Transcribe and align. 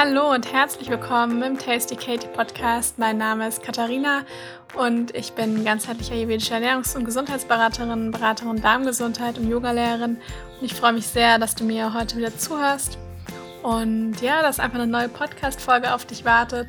Hallo 0.00 0.32
und 0.32 0.52
herzlich 0.52 0.88
willkommen 0.90 1.42
im 1.42 1.58
Tasty 1.58 1.96
Katie 1.96 2.28
Podcast. 2.28 3.00
Mein 3.00 3.18
Name 3.18 3.48
ist 3.48 3.64
Katharina 3.64 4.22
und 4.76 5.12
ich 5.16 5.32
bin 5.32 5.64
ganzheitliche 5.64 6.14
ayurvedische 6.14 6.54
Ernährungs- 6.54 6.96
und 6.96 7.04
Gesundheitsberaterin, 7.04 8.12
Beraterin 8.12 8.62
Darmgesundheit 8.62 9.38
und 9.38 9.50
Yogalehrerin. 9.50 10.18
Und 10.60 10.64
ich 10.64 10.72
freue 10.72 10.92
mich 10.92 11.08
sehr, 11.08 11.40
dass 11.40 11.56
du 11.56 11.64
mir 11.64 11.94
heute 11.94 12.16
wieder 12.16 12.32
zuhörst. 12.32 12.96
Und 13.64 14.20
ja, 14.20 14.40
dass 14.40 14.60
einfach 14.60 14.78
eine 14.78 14.86
neue 14.86 15.08
Podcast-Folge 15.08 15.92
auf 15.92 16.04
dich 16.04 16.24
wartet. 16.24 16.68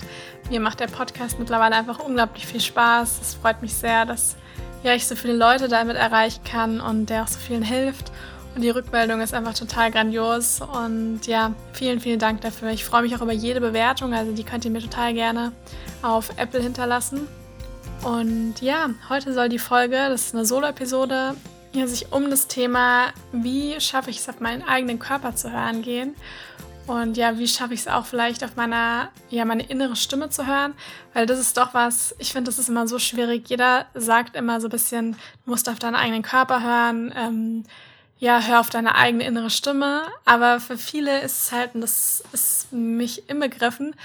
Mir 0.49 0.59
macht 0.59 0.79
der 0.79 0.87
Podcast 0.87 1.37
mittlerweile 1.37 1.75
einfach 1.75 1.99
unglaublich 1.99 2.47
viel 2.47 2.61
Spaß. 2.61 3.19
Es 3.21 3.35
freut 3.35 3.61
mich 3.61 3.75
sehr, 3.75 4.07
dass 4.07 4.37
ja, 4.81 4.95
ich 4.95 5.05
so 5.05 5.15
viele 5.15 5.35
Leute 5.35 5.67
damit 5.67 5.97
erreichen 5.97 6.43
kann 6.43 6.81
und 6.81 7.11
der 7.11 7.21
auch 7.21 7.27
so 7.27 7.37
vielen 7.37 7.61
hilft. 7.61 8.11
Und 8.55 8.61
die 8.61 8.69
Rückmeldung 8.69 9.21
ist 9.21 9.33
einfach 9.33 9.53
total 9.53 9.91
grandios. 9.91 10.59
Und 10.61 11.27
ja, 11.27 11.53
vielen, 11.73 11.99
vielen 11.99 12.19
Dank 12.19 12.41
dafür. 12.41 12.69
Ich 12.71 12.83
freue 12.83 13.03
mich 13.03 13.15
auch 13.15 13.21
über 13.21 13.33
jede 13.33 13.61
Bewertung. 13.61 14.13
Also 14.13 14.31
die 14.31 14.43
könnt 14.43 14.65
ihr 14.65 14.71
mir 14.71 14.81
total 14.81 15.13
gerne 15.13 15.51
auf 16.01 16.29
Apple 16.37 16.61
hinterlassen. 16.61 17.27
Und 18.03 18.61
ja, 18.61 18.89
heute 19.09 19.33
soll 19.33 19.49
die 19.49 19.59
Folge, 19.59 19.97
das 20.09 20.27
ist 20.27 20.35
eine 20.35 20.45
Solo-Episode, 20.45 21.35
ja, 21.73 21.87
sich 21.87 22.11
um 22.11 22.29
das 22.29 22.47
Thema, 22.47 23.07
wie 23.31 23.79
schaffe 23.79 24.09
ich 24.09 24.19
es 24.19 24.29
auf 24.29 24.39
meinen 24.39 24.63
eigenen 24.63 24.99
Körper 24.99 25.35
zu 25.35 25.51
hören 25.51 25.81
gehen. 25.81 26.15
Und 26.87 27.17
ja, 27.17 27.37
wie 27.37 27.47
schaffe 27.47 27.75
ich 27.75 27.81
es 27.81 27.87
auch 27.87 28.05
vielleicht 28.05 28.43
auf 28.43 28.55
meiner, 28.55 29.09
ja, 29.29 29.45
meine 29.45 29.63
innere 29.63 29.95
Stimme 29.95 30.31
zu 30.31 30.47
hören? 30.47 30.73
Weil 31.13 31.27
das 31.27 31.39
ist 31.39 31.55
doch 31.57 31.75
was, 31.75 32.15
ich 32.17 32.31
finde, 32.31 32.49
das 32.49 32.57
ist 32.57 32.69
immer 32.69 32.87
so 32.87 32.97
schwierig. 32.97 33.47
Jeder 33.47 33.85
sagt 33.93 34.35
immer 34.35 34.59
so 34.59 34.67
ein 34.67 34.71
bisschen, 34.71 35.11
du 35.45 35.51
musst 35.51 35.69
auf 35.69 35.77
deinen 35.77 35.95
eigenen 35.95 36.23
Körper 36.23 36.63
hören. 36.63 37.13
Ähm, 37.15 37.63
ja, 38.19 38.41
hör 38.41 38.59
auf 38.59 38.69
deine 38.69 38.95
eigene 38.95 39.25
innere 39.25 39.49
Stimme. 39.49 40.03
Aber 40.25 40.59
für 40.59 40.77
viele 40.77 41.21
ist 41.21 41.43
es 41.43 41.51
halt, 41.51 41.73
und 41.73 41.81
das 41.81 42.23
ist 42.31 42.71
mich 42.71 43.29
inbegriffen, 43.29 43.95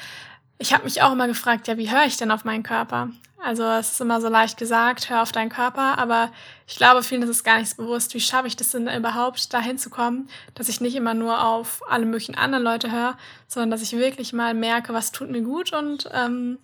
ich 0.58 0.72
habe 0.72 0.84
mich 0.84 1.02
auch 1.02 1.12
immer 1.12 1.26
gefragt, 1.26 1.68
ja, 1.68 1.76
wie 1.76 1.90
höre 1.90 2.06
ich 2.06 2.16
denn 2.16 2.30
auf 2.30 2.44
meinen 2.44 2.62
Körper? 2.62 3.10
Also 3.44 3.64
es 3.64 3.92
ist 3.92 4.00
immer 4.00 4.22
so 4.22 4.28
leicht 4.28 4.56
gesagt, 4.56 5.10
hör 5.10 5.20
auf 5.20 5.32
deinen 5.32 5.50
Körper, 5.50 5.98
aber 5.98 6.30
ich 6.66 6.76
glaube, 6.76 7.02
vielen 7.02 7.22
ist 7.22 7.28
es 7.28 7.44
gar 7.44 7.58
nicht 7.58 7.76
bewusst, 7.76 8.14
wie 8.14 8.20
schaffe 8.20 8.46
ich 8.46 8.56
das 8.56 8.70
denn 8.70 8.88
überhaupt, 8.88 9.52
dahin 9.52 9.76
zu 9.76 9.90
kommen, 9.90 10.30
dass 10.54 10.70
ich 10.70 10.80
nicht 10.80 10.94
immer 10.94 11.12
nur 11.12 11.44
auf 11.44 11.82
alle 11.90 12.06
möglichen 12.06 12.36
anderen 12.36 12.64
Leute 12.64 12.90
höre, 12.90 13.18
sondern 13.46 13.70
dass 13.70 13.82
ich 13.82 13.92
wirklich 13.92 14.32
mal 14.32 14.54
merke, 14.54 14.94
was 14.94 15.12
tut 15.12 15.28
mir 15.28 15.42
gut 15.42 15.74
und 15.74 16.08
ähm, 16.14 16.58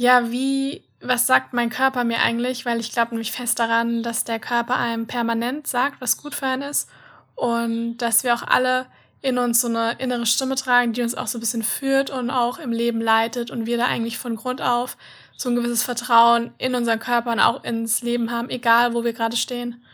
ja, 0.00 0.30
wie 0.30 0.82
was 1.02 1.26
sagt 1.26 1.52
mein 1.52 1.68
Körper 1.68 2.04
mir 2.04 2.20
eigentlich? 2.20 2.64
Weil 2.64 2.80
ich 2.80 2.90
glaube 2.90 3.10
nämlich 3.10 3.32
fest 3.32 3.58
daran, 3.58 4.02
dass 4.02 4.24
der 4.24 4.38
Körper 4.38 4.76
einem 4.76 5.06
permanent 5.06 5.66
sagt, 5.66 6.00
was 6.00 6.16
gut 6.16 6.34
für 6.34 6.46
einen 6.46 6.62
ist 6.62 6.88
und 7.34 7.98
dass 7.98 8.24
wir 8.24 8.32
auch 8.32 8.42
alle 8.42 8.86
in 9.20 9.36
uns 9.36 9.60
so 9.60 9.68
eine 9.68 9.92
innere 9.98 10.24
Stimme 10.24 10.54
tragen, 10.54 10.94
die 10.94 11.02
uns 11.02 11.14
auch 11.14 11.26
so 11.26 11.36
ein 11.36 11.42
bisschen 11.42 11.62
führt 11.62 12.08
und 12.08 12.30
auch 12.30 12.58
im 12.58 12.72
Leben 12.72 13.02
leitet 13.02 13.50
und 13.50 13.66
wir 13.66 13.76
da 13.76 13.84
eigentlich 13.86 14.16
von 14.16 14.36
Grund 14.36 14.62
auf 14.62 14.96
so 15.36 15.50
ein 15.50 15.54
gewisses 15.54 15.82
Vertrauen 15.82 16.52
in 16.56 16.74
unseren 16.74 16.98
Körper 16.98 17.32
und 17.32 17.40
auch 17.40 17.62
ins 17.62 18.00
Leben 18.00 18.30
haben, 18.30 18.48
egal 18.48 18.94
wo 18.94 19.04
wir 19.04 19.12
gerade 19.12 19.36
stehen. 19.36 19.84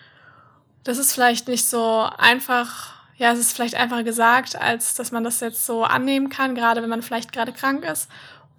Das 0.84 0.98
ist 0.98 1.14
vielleicht 1.14 1.48
nicht 1.48 1.66
so 1.66 2.08
einfach, 2.16 2.94
ja, 3.16 3.32
es 3.32 3.40
ist 3.40 3.56
vielleicht 3.56 3.74
einfacher 3.74 4.04
gesagt, 4.04 4.54
als 4.54 4.94
dass 4.94 5.10
man 5.10 5.24
das 5.24 5.40
jetzt 5.40 5.66
so 5.66 5.82
annehmen 5.82 6.28
kann, 6.28 6.54
gerade 6.54 6.80
wenn 6.80 6.90
man 6.90 7.02
vielleicht 7.02 7.32
gerade 7.32 7.52
krank 7.52 7.84
ist 7.84 8.08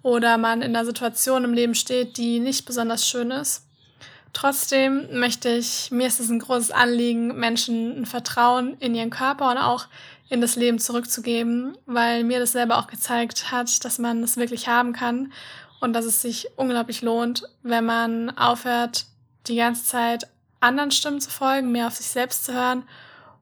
oder 0.02 0.38
man 0.38 0.62
in 0.62 0.74
einer 0.74 0.84
Situation 0.84 1.44
im 1.44 1.52
Leben 1.52 1.74
steht, 1.74 2.16
die 2.16 2.40
nicht 2.40 2.66
besonders 2.66 3.06
schön 3.06 3.30
ist. 3.30 3.64
Trotzdem 4.32 5.18
möchte 5.18 5.48
ich, 5.48 5.90
mir 5.90 6.06
ist 6.06 6.20
es 6.20 6.28
ein 6.28 6.38
großes 6.38 6.70
Anliegen, 6.70 7.38
Menschen 7.38 8.02
ein 8.02 8.06
Vertrauen 8.06 8.76
in 8.78 8.94
ihren 8.94 9.10
Körper 9.10 9.50
und 9.50 9.58
auch 9.58 9.86
in 10.28 10.40
das 10.40 10.56
Leben 10.56 10.78
zurückzugeben, 10.78 11.76
weil 11.86 12.24
mir 12.24 12.38
das 12.38 12.52
selber 12.52 12.78
auch 12.78 12.86
gezeigt 12.86 13.50
hat, 13.50 13.84
dass 13.84 13.98
man 13.98 14.22
es 14.22 14.36
wirklich 14.36 14.68
haben 14.68 14.92
kann 14.92 15.32
und 15.80 15.94
dass 15.94 16.04
es 16.04 16.20
sich 16.20 16.48
unglaublich 16.56 17.02
lohnt, 17.02 17.44
wenn 17.62 17.86
man 17.86 18.36
aufhört, 18.36 19.06
die 19.46 19.56
ganze 19.56 19.84
Zeit 19.84 20.28
anderen 20.60 20.90
Stimmen 20.90 21.20
zu 21.20 21.30
folgen, 21.30 21.72
mehr 21.72 21.86
auf 21.86 21.94
sich 21.94 22.06
selbst 22.06 22.44
zu 22.44 22.52
hören 22.52 22.82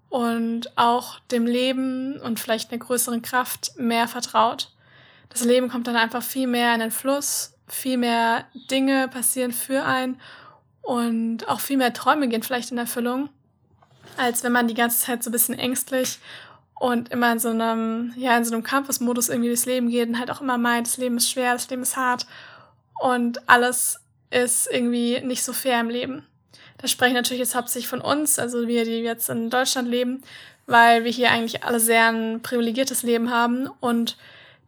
und 0.08 0.78
auch 0.78 1.18
dem 1.30 1.46
Leben 1.46 2.20
und 2.20 2.38
vielleicht 2.38 2.70
einer 2.70 2.78
größeren 2.78 3.22
Kraft 3.22 3.72
mehr 3.76 4.06
vertraut 4.06 4.70
das 5.28 5.44
Leben 5.44 5.68
kommt 5.68 5.86
dann 5.86 5.96
einfach 5.96 6.22
viel 6.22 6.46
mehr 6.46 6.74
in 6.74 6.80
den 6.80 6.90
Fluss, 6.90 7.54
viel 7.68 7.96
mehr 7.96 8.44
Dinge 8.70 9.08
passieren 9.08 9.52
für 9.52 9.84
einen 9.84 10.20
und 10.82 11.48
auch 11.48 11.60
viel 11.60 11.76
mehr 11.76 11.92
Träume 11.92 12.28
gehen 12.28 12.42
vielleicht 12.42 12.70
in 12.70 12.78
Erfüllung, 12.78 13.28
als 14.16 14.44
wenn 14.44 14.52
man 14.52 14.68
die 14.68 14.74
ganze 14.74 15.04
Zeit 15.04 15.22
so 15.22 15.30
ein 15.30 15.32
bisschen 15.32 15.58
ängstlich 15.58 16.18
und 16.78 17.10
immer 17.10 17.32
in 17.32 17.38
so 17.38 17.48
einem, 17.48 18.12
ja, 18.16 18.36
in 18.36 18.44
so 18.44 18.54
einem 18.54 18.62
Kampfesmodus 18.62 19.28
irgendwie 19.28 19.48
durchs 19.48 19.66
Leben 19.66 19.88
geht 19.88 20.08
und 20.08 20.18
halt 20.18 20.30
auch 20.30 20.40
immer 20.40 20.58
meint, 20.58 20.86
das 20.86 20.98
Leben 20.98 21.16
ist 21.16 21.30
schwer, 21.30 21.54
das 21.54 21.68
Leben 21.70 21.82
ist 21.82 21.96
hart 21.96 22.26
und 23.00 23.48
alles 23.48 24.00
ist 24.30 24.68
irgendwie 24.70 25.20
nicht 25.20 25.42
so 25.42 25.52
fair 25.52 25.80
im 25.80 25.88
Leben. 25.88 26.24
Da 26.78 26.88
spreche 26.88 27.10
ich 27.10 27.16
natürlich 27.16 27.40
jetzt 27.40 27.54
hauptsächlich 27.54 27.88
von 27.88 28.00
uns, 28.00 28.38
also 28.38 28.68
wir, 28.68 28.84
die 28.84 28.98
jetzt 28.98 29.30
in 29.30 29.50
Deutschland 29.50 29.88
leben, 29.88 30.22
weil 30.66 31.04
wir 31.04 31.10
hier 31.10 31.30
eigentlich 31.30 31.64
alle 31.64 31.80
sehr 31.80 32.08
ein 32.12 32.42
privilegiertes 32.42 33.02
Leben 33.02 33.30
haben 33.30 33.68
und 33.80 34.16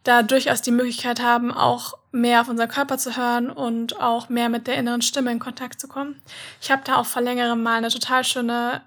da 0.09 0.23
durchaus 0.23 0.63
die 0.63 0.71
Möglichkeit 0.71 1.21
haben, 1.23 1.53
auch 1.53 1.93
mehr 2.13 2.41
auf 2.41 2.49
unseren 2.49 2.69
Körper 2.69 2.97
zu 2.97 3.17
hören 3.17 3.51
und 3.51 4.01
auch 4.01 4.31
mehr 4.31 4.49
mit 4.49 4.67
der 4.67 4.79
inneren 4.79 5.03
Stimme 5.03 5.31
in 5.31 5.39
Kontakt 5.39 5.81
zu 5.81 5.87
kommen. 5.87 6.21
Ich 6.63 6.71
habe 6.71 6.83
da 6.85 6.97
auch 6.97 7.05
vor 7.05 7.21
längerem 7.21 7.63
mal 7.63 7.77
eine 7.77 7.91
total 7.91 8.25
schöne, 8.25 8.81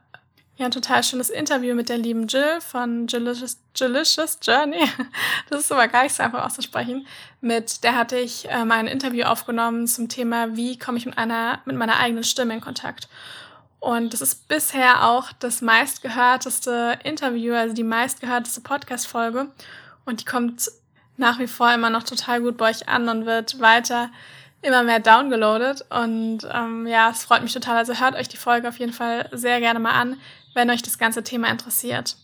ja, 0.57 0.65
ein 0.65 0.71
total 0.71 1.03
schönes 1.03 1.29
Interview 1.29 1.75
mit 1.75 1.89
der 1.89 1.99
lieben 1.99 2.25
Jill 2.25 2.59
von 2.59 3.05
Jillicious, 3.05 3.59
Jillicious 3.75 4.39
Journey. 4.41 4.83
Das 5.49 5.61
ist 5.61 5.71
aber 5.71 5.87
gar 5.87 6.03
nicht 6.03 6.15
so 6.15 6.23
einfach 6.23 6.43
auszusprechen. 6.43 7.05
Mit 7.39 7.83
der 7.83 7.95
hatte 7.95 8.17
ich 8.17 8.45
äh, 8.45 8.53
ein 8.53 8.87
Interview 8.87 9.25
aufgenommen 9.25 9.85
zum 9.85 10.09
Thema, 10.09 10.55
wie 10.55 10.79
komme 10.79 10.97
ich 10.97 11.05
mit 11.05 11.19
einer, 11.19 11.59
mit 11.65 11.75
meiner 11.75 11.99
eigenen 11.99 12.23
Stimme 12.23 12.55
in 12.55 12.61
Kontakt. 12.61 13.07
Und 13.79 14.13
das 14.13 14.21
ist 14.21 14.47
bisher 14.47 15.07
auch 15.07 15.31
das 15.33 15.61
meistgehörteste 15.61 16.99
Interview, 17.03 17.53
also 17.53 17.75
die 17.75 17.83
meistgehörteste 17.83 18.61
Podcast-Folge. 18.61 19.51
Und 20.05 20.21
die 20.21 20.25
kommt 20.25 20.71
nach 21.21 21.39
wie 21.39 21.47
vor 21.47 21.73
immer 21.73 21.89
noch 21.89 22.03
total 22.03 22.41
gut 22.41 22.57
bei 22.57 22.69
euch 22.69 22.89
an 22.89 23.07
und 23.07 23.25
wird 23.25 23.61
weiter 23.61 24.09
immer 24.61 24.83
mehr 24.83 24.99
downgeloadet. 24.99 25.85
Und 25.89 26.39
ähm, 26.51 26.85
ja, 26.87 27.09
es 27.11 27.23
freut 27.23 27.43
mich 27.43 27.53
total. 27.53 27.77
Also 27.77 27.99
hört 27.99 28.15
euch 28.15 28.27
die 28.27 28.37
Folge 28.37 28.67
auf 28.67 28.79
jeden 28.79 28.93
Fall 28.93 29.29
sehr 29.31 29.59
gerne 29.59 29.79
mal 29.79 29.93
an, 29.93 30.17
wenn 30.53 30.69
euch 30.69 30.81
das 30.81 30.97
ganze 30.97 31.23
Thema 31.23 31.47
interessiert. 31.49 32.17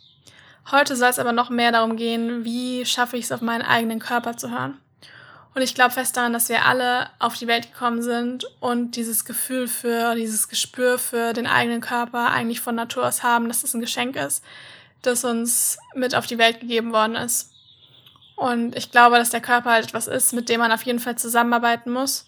Heute 0.69 0.97
soll 0.97 1.09
es 1.09 1.19
aber 1.19 1.31
noch 1.31 1.49
mehr 1.49 1.71
darum 1.71 1.95
gehen, 1.95 2.43
wie 2.43 2.85
schaffe 2.85 3.15
ich 3.15 3.25
es 3.25 3.31
auf 3.31 3.41
meinen 3.41 3.61
eigenen 3.61 3.99
Körper 3.99 4.35
zu 4.35 4.51
hören. 4.51 4.77
Und 5.55 5.61
ich 5.61 5.73
glaube 5.73 5.91
fest 5.91 6.17
daran, 6.17 6.33
dass 6.33 6.49
wir 6.49 6.65
alle 6.65 7.09
auf 7.17 7.35
die 7.35 7.47
Welt 7.47 7.71
gekommen 7.71 8.03
sind 8.03 8.45
und 8.59 8.95
dieses 8.95 9.25
Gefühl 9.25 9.67
für, 9.67 10.13
dieses 10.13 10.49
Gespür 10.49 10.99
für 10.99 11.33
den 11.33 11.47
eigenen 11.47 11.81
Körper 11.81 12.29
eigentlich 12.31 12.61
von 12.61 12.75
Natur 12.75 13.07
aus 13.07 13.23
haben, 13.23 13.47
dass 13.47 13.63
es 13.63 13.73
ein 13.73 13.81
Geschenk 13.81 14.15
ist, 14.17 14.43
das 15.01 15.23
uns 15.23 15.79
mit 15.95 16.13
auf 16.13 16.27
die 16.27 16.37
Welt 16.37 16.59
gegeben 16.59 16.91
worden 16.91 17.15
ist. 17.15 17.56
Und 18.37 18.77
ich 18.77 18.91
glaube, 18.91 19.17
dass 19.17 19.31
der 19.31 19.41
Körper 19.41 19.71
halt 19.71 19.85
etwas 19.85 20.05
ist, 20.05 20.31
mit 20.31 20.47
dem 20.47 20.59
man 20.59 20.71
auf 20.71 20.83
jeden 20.83 20.99
Fall 20.99 21.17
zusammenarbeiten 21.17 21.91
muss, 21.91 22.27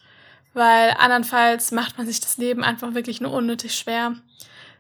weil 0.56 0.96
andernfalls 0.98 1.72
macht 1.72 2.00
man 2.00 2.08
sich 2.08 2.20
das 2.20 2.38
Leben 2.38 2.64
einfach 2.64 2.96
wirklich 2.96 3.22
nur 3.22 3.32
unnötig 3.32 3.76
schwer. 3.78 4.16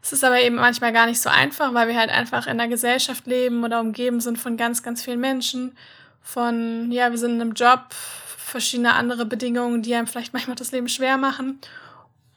Es 0.02 0.12
ist 0.12 0.24
aber 0.24 0.42
eben 0.42 0.56
manchmal 0.56 0.92
gar 0.92 1.06
nicht 1.06 1.22
so 1.22 1.30
einfach, 1.30 1.76
weil 1.76 1.88
wir 1.88 1.96
halt 2.00 2.10
einfach 2.10 2.48
in 2.48 2.54
einer 2.54 2.68
Gesellschaft 2.68 3.28
leben 3.28 3.64
oder 3.64 3.80
umgeben 3.80 4.22
sind 4.22 4.40
von 4.40 4.58
ganz, 4.58 4.82
ganz 4.82 5.04
vielen 5.04 5.20
Menschen, 5.20 5.78
von, 6.24 6.92
ja, 6.92 7.12
wir 7.12 7.18
sind 7.20 7.36
in 7.36 7.42
einem 7.42 7.54
Job, 7.54 7.94
verschiedene 8.38 8.94
andere 8.94 9.28
Bedingungen, 9.28 9.84
die 9.84 9.94
einem 9.94 10.08
vielleicht 10.08 10.34
manchmal 10.34 10.56
das 10.56 10.72
Leben 10.72 10.90
schwer 10.90 11.18
machen. 11.18 11.60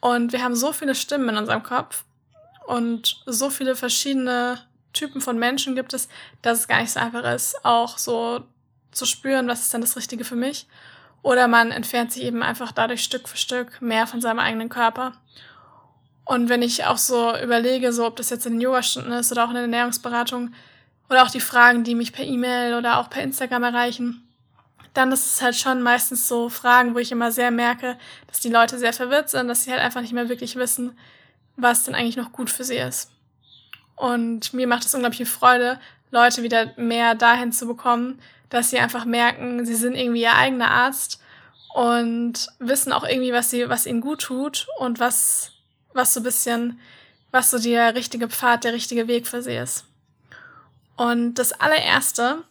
Und 0.01 0.33
wir 0.33 0.43
haben 0.43 0.55
so 0.55 0.71
viele 0.71 0.93
Stimmen 0.93 1.29
in 1.29 1.37
unserem 1.37 1.63
Kopf 1.63 2.03
und 2.67 3.23
so 3.25 3.49
viele 3.49 3.75
verschiedene 3.75 4.59
Typen 4.93 5.19
von 5.19 5.39
Menschen 5.39 5.75
gibt 5.75 5.93
es, 5.95 6.09
dass 6.43 6.59
es 6.59 6.67
gar 6.67 6.79
nicht 6.79 6.91
so 6.91 6.99
einfach 6.99 7.23
ist, 7.33 7.65
auch 7.65 7.97
so 7.97 8.43
zu 8.93 9.05
spüren, 9.05 9.47
was 9.47 9.61
ist 9.61 9.73
denn 9.73 9.81
das 9.81 9.95
Richtige 9.95 10.25
für 10.25 10.35
mich. 10.35 10.67
Oder 11.21 11.47
man 11.47 11.71
entfernt 11.71 12.11
sich 12.11 12.23
eben 12.23 12.43
einfach 12.43 12.71
dadurch 12.71 13.03
Stück 13.03 13.29
für 13.29 13.37
Stück 13.37 13.81
mehr 13.81 14.07
von 14.07 14.21
seinem 14.21 14.39
eigenen 14.39 14.69
Körper. 14.69 15.13
Und 16.25 16.49
wenn 16.49 16.61
ich 16.61 16.85
auch 16.85 16.97
so 16.97 17.37
überlege, 17.37 17.91
so 17.93 18.05
ob 18.05 18.15
das 18.15 18.29
jetzt 18.29 18.45
in 18.45 18.53
den 18.53 18.61
Yogastunden 18.61 19.11
ist 19.13 19.31
oder 19.31 19.45
auch 19.45 19.49
in 19.49 19.55
der 19.55 19.63
Ernährungsberatung 19.63 20.53
oder 21.09 21.23
auch 21.23 21.31
die 21.31 21.39
Fragen, 21.39 21.83
die 21.83 21.95
mich 21.95 22.13
per 22.13 22.25
E-Mail 22.25 22.75
oder 22.75 22.99
auch 22.99 23.09
per 23.09 23.23
Instagram 23.23 23.63
erreichen, 23.63 24.27
dann 24.93 25.11
ist 25.11 25.25
es 25.25 25.41
halt 25.41 25.55
schon 25.55 25.81
meistens 25.81 26.27
so 26.27 26.49
Fragen, 26.49 26.93
wo 26.93 26.99
ich 26.99 27.11
immer 27.11 27.31
sehr 27.31 27.51
merke, 27.51 27.97
dass 28.27 28.39
die 28.39 28.49
Leute 28.49 28.77
sehr 28.77 28.93
verwirrt 28.93 29.29
sind, 29.29 29.47
dass 29.47 29.63
sie 29.63 29.71
halt 29.71 29.81
einfach 29.81 30.01
nicht 30.01 30.13
mehr 30.13 30.29
wirklich 30.29 30.55
wissen, 30.55 30.97
was 31.55 31.83
denn 31.83 31.95
eigentlich 31.95 32.17
noch 32.17 32.31
gut 32.31 32.49
für 32.49 32.63
sie 32.63 32.77
ist. 32.77 33.11
Und 33.95 34.53
mir 34.53 34.67
macht 34.67 34.85
es 34.85 34.93
unglaublich 34.93 35.27
Freude, 35.27 35.79
Leute 36.11 36.43
wieder 36.43 36.73
mehr 36.77 37.15
dahin 37.15 37.51
zu 37.51 37.67
bekommen, 37.67 38.19
dass 38.53 38.69
sie 38.69 38.77
einfach 38.77 39.05
merken, 39.05 39.65
sie 39.65 39.75
sind 39.75 39.95
irgendwie 39.95 40.21
ihr 40.21 40.35
eigener 40.35 40.69
Arzt 40.69 41.19
und 41.73 42.47
wissen 42.59 42.93
auch 42.93 43.03
irgendwie, 43.03 43.33
was 43.33 43.49
sie, 43.49 43.67
was 43.67 43.87
ihnen 43.87 43.99
gut 43.99 44.21
tut 44.21 44.67
und 44.77 44.99
was, 44.99 45.51
was 45.93 46.13
so 46.13 46.19
ein 46.19 46.23
bisschen, 46.23 46.79
was 47.31 47.49
so 47.49 47.57
der 47.57 47.95
richtige 47.95 48.29
Pfad, 48.29 48.63
der 48.63 48.73
richtige 48.73 49.07
Weg 49.07 49.25
für 49.25 49.41
sie 49.41 49.55
ist. 49.55 49.85
Und 50.95 51.35
das 51.35 51.51
allererste, 51.53 52.43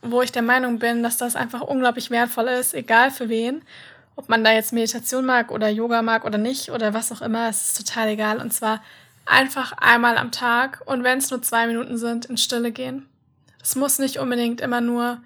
wo 0.00 0.22
ich 0.22 0.30
der 0.30 0.42
Meinung 0.42 0.78
bin, 0.78 1.02
dass 1.02 1.16
das 1.16 1.34
einfach 1.34 1.62
unglaublich 1.62 2.12
wertvoll 2.12 2.46
ist, 2.46 2.72
egal 2.72 3.10
für 3.10 3.28
wen. 3.28 3.62
Ob 4.14 4.28
man 4.28 4.44
da 4.44 4.52
jetzt 4.52 4.72
Meditation 4.72 5.26
mag 5.26 5.50
oder 5.50 5.68
Yoga 5.68 6.02
mag 6.02 6.24
oder 6.24 6.38
nicht 6.38 6.70
oder 6.70 6.94
was 6.94 7.10
auch 7.10 7.20
immer, 7.20 7.48
es 7.48 7.70
ist 7.70 7.86
total 7.86 8.10
egal. 8.10 8.40
Und 8.40 8.52
zwar 8.52 8.80
einfach 9.26 9.72
einmal 9.72 10.18
am 10.18 10.30
Tag 10.30 10.82
und 10.86 11.02
wenn 11.02 11.18
es 11.18 11.30
nur 11.32 11.42
zwei 11.42 11.66
Minuten 11.66 11.98
sind, 11.98 12.26
in 12.26 12.36
Stille 12.36 12.70
gehen. 12.70 13.08
Es 13.60 13.74
muss 13.74 13.98
nicht 13.98 14.18
unbedingt 14.18 14.60
immer 14.60 14.80
nur 14.80 15.20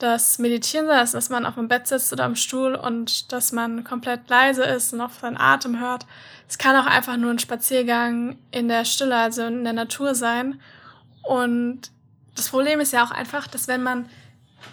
das 0.00 0.38
Meditieren 0.38 0.86
sein, 0.86 1.06
dass 1.12 1.28
man 1.28 1.46
auf 1.46 1.54
dem 1.54 1.68
Bett 1.68 1.86
sitzt 1.86 2.12
oder 2.12 2.24
am 2.24 2.34
Stuhl 2.34 2.74
und 2.74 3.32
dass 3.32 3.52
man 3.52 3.84
komplett 3.84 4.28
leise 4.28 4.64
ist 4.64 4.92
und 4.92 5.00
auf 5.00 5.18
seinen 5.20 5.36
Atem 5.36 5.78
hört. 5.78 6.06
Es 6.48 6.58
kann 6.58 6.74
auch 6.74 6.86
einfach 6.86 7.16
nur 7.16 7.30
ein 7.30 7.38
Spaziergang 7.38 8.38
in 8.50 8.68
der 8.68 8.84
Stille, 8.84 9.16
also 9.16 9.44
in 9.44 9.62
der 9.62 9.74
Natur 9.74 10.14
sein. 10.14 10.60
Und 11.22 11.82
das 12.34 12.48
Problem 12.48 12.80
ist 12.80 12.92
ja 12.92 13.04
auch 13.04 13.10
einfach, 13.10 13.46
dass 13.46 13.68
wenn 13.68 13.82
man 13.82 14.08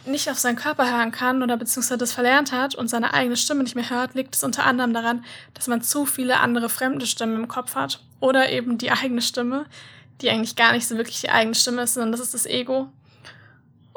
nicht 0.05 0.29
auf 0.29 0.39
seinen 0.39 0.55
Körper 0.55 0.89
hören 0.89 1.11
kann 1.11 1.43
oder 1.43 1.57
beziehungsweise 1.57 1.97
das 1.97 2.13
verlernt 2.13 2.51
hat 2.51 2.75
und 2.75 2.87
seine 2.87 3.13
eigene 3.13 3.37
Stimme 3.37 3.63
nicht 3.63 3.75
mehr 3.75 3.89
hört, 3.89 4.15
liegt 4.15 4.35
es 4.35 4.43
unter 4.43 4.65
anderem 4.65 4.93
daran, 4.93 5.23
dass 5.53 5.67
man 5.67 5.81
zu 5.81 6.05
viele 6.05 6.39
andere 6.39 6.69
fremde 6.69 7.05
Stimmen 7.05 7.35
im 7.35 7.47
Kopf 7.47 7.75
hat. 7.75 8.01
Oder 8.19 8.49
eben 8.49 8.77
die 8.77 8.91
eigene 8.91 9.21
Stimme, 9.21 9.65
die 10.21 10.29
eigentlich 10.29 10.55
gar 10.55 10.71
nicht 10.71 10.87
so 10.87 10.97
wirklich 10.97 11.21
die 11.21 11.29
eigene 11.29 11.55
Stimme 11.55 11.83
ist, 11.83 11.93
sondern 11.93 12.11
das 12.11 12.21
ist 12.21 12.33
das 12.33 12.45
Ego. 12.45 12.89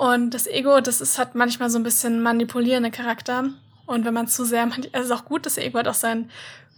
Und 0.01 0.31
das 0.31 0.47
Ego, 0.47 0.81
das 0.81 1.03
ist, 1.03 1.19
hat 1.19 1.35
manchmal 1.35 1.69
so 1.69 1.79
ein 1.79 1.83
bisschen 1.83 2.23
manipulierende 2.23 2.91
Charakter. 2.91 3.51
Und 3.85 4.07
wenn 4.07 4.15
man 4.15 4.29
zu 4.29 4.47
sehr, 4.47 4.67
es 4.93 5.05
ist 5.05 5.11
auch 5.11 5.27
gut, 5.27 5.45
das 5.45 5.59
Ego 5.59 5.79
hat 5.79 5.89
auch 5.89 5.95
sein, 5.95 6.31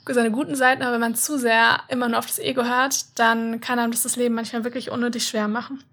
seine 0.05 0.33
guten 0.33 0.57
Seiten, 0.57 0.83
aber 0.83 0.95
wenn 0.95 1.03
man 1.03 1.15
zu 1.15 1.39
sehr 1.39 1.79
immer 1.87 2.09
nur 2.09 2.19
auf 2.19 2.27
das 2.27 2.41
Ego 2.41 2.65
hört, 2.65 3.17
dann 3.21 3.61
kann 3.61 3.79
einem 3.79 3.93
das 3.93 4.03
das 4.03 4.17
Leben 4.17 4.35
manchmal 4.35 4.65
wirklich 4.65 4.91
unnötig 4.91 5.25
schwer 5.25 5.47
machen. 5.47 5.85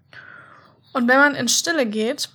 Und 0.92 1.06
wenn 1.06 1.18
man 1.18 1.36
in 1.36 1.46
Stille 1.46 1.86
geht 1.86 2.30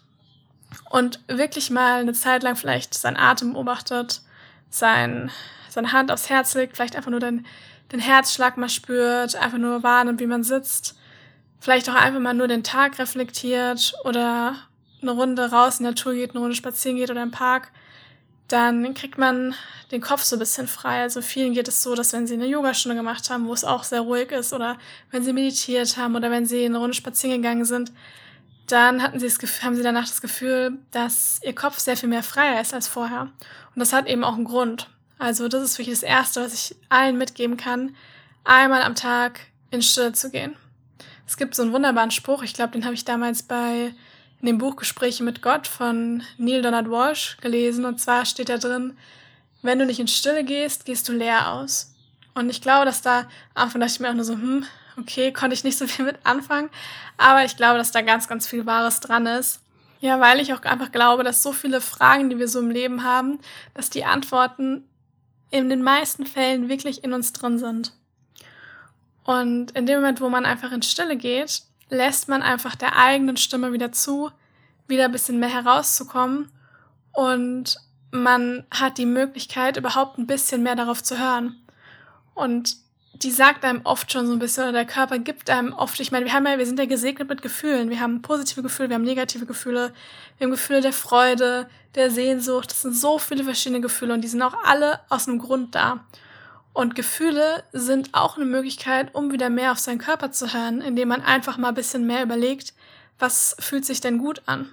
und 0.91 1.19
wirklich 1.27 1.69
mal 1.69 1.99
eine 1.99 2.13
Zeit 2.13 2.43
lang 2.43 2.55
vielleicht 2.55 2.93
seinen 2.93 3.17
Atem 3.17 3.51
beobachtet, 3.51 4.21
sein, 4.69 5.29
seine 5.67 5.91
Hand 5.91 6.09
aufs 6.09 6.29
Herz 6.29 6.55
legt, 6.55 6.77
vielleicht 6.77 6.95
einfach 6.95 7.11
nur 7.11 7.19
den, 7.19 7.45
den 7.91 7.99
Herzschlag 7.99 8.55
mal 8.55 8.69
spürt, 8.69 9.35
einfach 9.35 9.57
nur 9.57 9.83
wahrnimmt, 9.83 10.21
wie 10.21 10.25
man 10.25 10.45
sitzt, 10.45 10.97
vielleicht 11.59 11.89
auch 11.89 11.95
einfach 11.95 12.21
mal 12.21 12.33
nur 12.33 12.47
den 12.47 12.63
Tag 12.63 12.97
reflektiert 12.97 13.93
oder 14.05 14.55
eine 15.07 15.17
Runde 15.19 15.51
raus 15.51 15.79
in 15.79 15.85
die 15.85 15.91
Natur 15.91 16.13
geht, 16.13 16.31
eine 16.31 16.39
Runde 16.39 16.55
spazieren 16.55 16.97
geht 16.97 17.09
oder 17.11 17.23
im 17.23 17.31
Park, 17.31 17.71
dann 18.47 18.93
kriegt 18.93 19.17
man 19.17 19.55
den 19.91 20.01
Kopf 20.01 20.23
so 20.23 20.35
ein 20.35 20.39
bisschen 20.39 20.67
frei. 20.67 21.01
Also 21.01 21.21
vielen 21.21 21.53
geht 21.53 21.67
es 21.67 21.81
so, 21.81 21.95
dass 21.95 22.13
wenn 22.13 22.27
sie 22.27 22.35
eine 22.35 22.45
Yogastunde 22.45 22.95
gemacht 22.95 23.29
haben, 23.29 23.47
wo 23.47 23.53
es 23.53 23.63
auch 23.63 23.83
sehr 23.83 24.01
ruhig 24.01 24.31
ist, 24.31 24.53
oder 24.53 24.77
wenn 25.11 25.23
sie 25.23 25.33
meditiert 25.33 25.97
haben 25.97 26.15
oder 26.15 26.29
wenn 26.29 26.45
sie 26.45 26.65
eine 26.65 26.77
Runde 26.77 26.93
spazieren 26.93 27.41
gegangen 27.41 27.65
sind, 27.65 27.91
dann 28.67 29.01
hatten 29.01 29.19
sie 29.19 29.27
das 29.27 29.39
Gefühl, 29.39 29.65
haben 29.65 29.75
sie 29.75 29.83
danach 29.83 30.07
das 30.07 30.21
Gefühl, 30.21 30.79
dass 30.91 31.39
ihr 31.43 31.53
Kopf 31.53 31.79
sehr 31.79 31.97
viel 31.97 32.09
mehr 32.09 32.23
freier 32.23 32.61
ist 32.61 32.73
als 32.73 32.87
vorher. 32.87 33.21
Und 33.21 33.79
das 33.79 33.93
hat 33.93 34.07
eben 34.07 34.23
auch 34.23 34.35
einen 34.35 34.45
Grund. 34.45 34.89
Also 35.17 35.47
das 35.47 35.63
ist 35.63 35.77
wirklich 35.77 35.99
das 35.99 36.03
Erste, 36.03 36.41
was 36.41 36.53
ich 36.53 36.75
allen 36.89 37.17
mitgeben 37.17 37.57
kann, 37.57 37.95
einmal 38.43 38.83
am 38.83 38.95
Tag 38.95 39.39
in 39.71 39.81
Stille 39.81 40.13
zu 40.13 40.29
gehen. 40.29 40.55
Es 41.27 41.37
gibt 41.37 41.55
so 41.55 41.63
einen 41.63 41.73
wunderbaren 41.73 42.11
Spruch, 42.11 42.43
ich 42.43 42.53
glaube, 42.53 42.73
den 42.73 42.85
habe 42.85 42.93
ich 42.93 43.05
damals 43.05 43.43
bei 43.43 43.93
in 44.45 44.51
dem 44.51 44.57
Buch 44.59 44.75
Gespräche 44.75 45.23
mit 45.23 45.41
Gott 45.41 45.65
von 45.65 46.21
Neil 46.37 46.61
Donald 46.61 46.87
Walsh 46.87 47.37
gelesen. 47.41 47.83
Und 47.83 47.99
zwar 47.99 48.25
steht 48.25 48.47
da 48.47 48.59
drin, 48.59 48.95
wenn 49.63 49.79
du 49.79 49.87
nicht 49.87 49.99
in 49.99 50.07
Stille 50.07 50.43
gehst, 50.43 50.85
gehst 50.85 51.09
du 51.09 51.13
leer 51.13 51.51
aus. 51.51 51.95
Und 52.35 52.51
ich 52.51 52.61
glaube, 52.61 52.85
dass 52.85 53.01
da, 53.01 53.21
am 53.55 53.63
Anfang 53.63 53.81
dachte 53.81 53.93
ich 53.93 53.99
mir 54.01 54.09
auch 54.11 54.13
nur 54.13 54.23
so, 54.23 54.33
hm, 54.33 54.63
okay, 54.97 55.33
konnte 55.33 55.55
ich 55.55 55.63
nicht 55.63 55.79
so 55.79 55.87
viel 55.87 56.05
mit 56.05 56.19
anfangen. 56.23 56.69
Aber 57.17 57.43
ich 57.43 57.57
glaube, 57.57 57.79
dass 57.79 57.91
da 57.91 58.01
ganz, 58.01 58.27
ganz 58.27 58.45
viel 58.45 58.67
Wahres 58.67 58.99
dran 58.99 59.25
ist. 59.25 59.61
Ja, 59.99 60.19
weil 60.19 60.39
ich 60.39 60.53
auch 60.53 60.61
einfach 60.61 60.91
glaube, 60.91 61.23
dass 61.23 61.41
so 61.41 61.51
viele 61.51 61.81
Fragen, 61.81 62.29
die 62.29 62.37
wir 62.37 62.47
so 62.47 62.59
im 62.59 62.69
Leben 62.69 63.03
haben, 63.03 63.39
dass 63.73 63.89
die 63.89 64.05
Antworten 64.05 64.87
in 65.49 65.69
den 65.69 65.81
meisten 65.81 66.27
Fällen 66.27 66.69
wirklich 66.69 67.03
in 67.03 67.13
uns 67.13 67.33
drin 67.33 67.57
sind. 67.57 67.93
Und 69.23 69.71
in 69.71 69.87
dem 69.87 70.01
Moment, 70.01 70.21
wo 70.21 70.29
man 70.29 70.45
einfach 70.45 70.71
in 70.71 70.83
Stille 70.83 71.17
geht, 71.17 71.63
lässt 71.89 72.27
man 72.27 72.41
einfach 72.41 72.75
der 72.75 72.97
eigenen 72.97 73.37
Stimme 73.37 73.71
wieder 73.73 73.91
zu, 73.91 74.31
wieder 74.87 75.05
ein 75.05 75.11
bisschen 75.11 75.39
mehr 75.39 75.49
herauszukommen 75.49 76.51
und 77.11 77.77
man 78.11 78.65
hat 78.71 78.97
die 78.97 79.05
Möglichkeit, 79.05 79.77
überhaupt 79.77 80.17
ein 80.17 80.27
bisschen 80.27 80.63
mehr 80.63 80.75
darauf 80.75 81.03
zu 81.03 81.19
hören. 81.19 81.61
Und 82.33 82.77
die 83.13 83.31
sagt 83.31 83.63
einem 83.63 83.81
oft 83.85 84.11
schon 84.11 84.27
so 84.27 84.33
ein 84.33 84.39
bisschen, 84.39 84.63
oder 84.63 84.73
der 84.73 84.85
Körper 84.85 85.19
gibt 85.19 85.49
einem 85.49 85.73
oft, 85.73 85.99
ich 85.99 86.11
meine, 86.11 86.25
wir 86.25 86.33
haben 86.33 86.45
ja, 86.45 86.57
wir 86.57 86.65
sind 86.65 86.79
ja 86.79 86.85
gesegnet 86.85 87.29
mit 87.29 87.41
Gefühlen. 87.41 87.89
Wir 87.89 88.01
haben 88.01 88.21
positive 88.21 88.61
Gefühle, 88.61 88.89
wir 88.89 88.95
haben 88.95 89.03
negative 89.03 89.45
Gefühle, 89.45 89.93
wir 90.37 90.45
haben 90.45 90.51
Gefühle 90.51 90.81
der 90.81 90.93
Freude, 90.93 91.69
der 91.95 92.11
Sehnsucht. 92.11 92.71
Das 92.71 92.81
sind 92.81 92.95
so 92.95 93.17
viele 93.17 93.43
verschiedene 93.43 93.81
Gefühle 93.81 94.13
und 94.13 94.21
die 94.21 94.27
sind 94.27 94.41
auch 94.41 94.55
alle 94.63 94.99
aus 95.09 95.27
einem 95.27 95.39
Grund 95.39 95.75
da. 95.75 96.05
Und 96.75 96.93
Gefühle 96.93 97.63
sind 97.71 98.09
auch 98.13 98.35
eine 98.35 98.43
Möglichkeit, 98.43 99.15
um 99.15 99.31
wieder 99.31 99.49
mehr 99.49 99.71
auf 99.71 99.79
seinen 99.79 99.97
Körper 99.97 100.33
zu 100.33 100.53
hören, 100.53 100.81
indem 100.81 101.07
man 101.07 101.21
einfach 101.21 101.55
mal 101.55 101.69
ein 101.69 101.73
bisschen 101.73 102.05
mehr 102.05 102.21
überlegt, 102.21 102.73
was 103.17 103.55
fühlt 103.59 103.85
sich 103.85 104.01
denn 104.01 104.17
gut 104.17 104.41
an. 104.45 104.69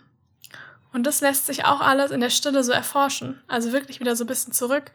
Und 0.93 1.05
das 1.05 1.21
lässt 1.21 1.47
sich 1.47 1.65
auch 1.65 1.81
alles 1.81 2.11
in 2.11 2.19
der 2.19 2.31
Stille 2.31 2.65
so 2.65 2.73
erforschen. 2.73 3.41
Also 3.47 3.71
wirklich 3.71 4.01
wieder 4.01 4.17
so 4.17 4.25
ein 4.25 4.27
bisschen 4.27 4.53
zurück 4.53 4.91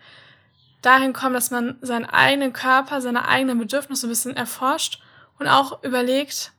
dahin 0.81 1.13
kommen, 1.13 1.33
dass 1.33 1.49
man 1.49 1.77
seinen 1.79 2.03
eigenen 2.03 2.51
Körper, 2.51 2.99
seine 2.99 3.25
eigenen 3.25 3.57
Bedürfnisse 3.57 4.07
ein 4.07 4.09
bisschen 4.09 4.35
erforscht 4.35 5.01
und 5.39 5.47
auch 5.47 5.81
überlegt, 5.85 6.51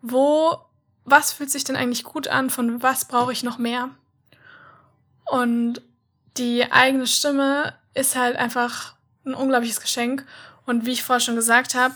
wo, 0.00 0.56
was 1.04 1.34
fühlt 1.34 1.50
sich 1.50 1.64
denn 1.64 1.76
eigentlich 1.76 2.04
gut 2.04 2.28
an, 2.28 2.48
von 2.48 2.82
was 2.82 3.04
brauche 3.04 3.32
ich 3.32 3.42
noch 3.42 3.58
mehr. 3.58 3.90
Und 5.26 5.82
die 6.38 6.72
eigene 6.72 7.06
Stimme 7.06 7.74
ist 7.92 8.16
halt 8.16 8.36
einfach 8.36 8.96
ein 9.28 9.34
unglaubliches 9.34 9.80
Geschenk. 9.80 10.24
Und 10.66 10.84
wie 10.86 10.92
ich 10.92 11.02
vorher 11.02 11.20
schon 11.20 11.36
gesagt 11.36 11.74
habe, 11.74 11.94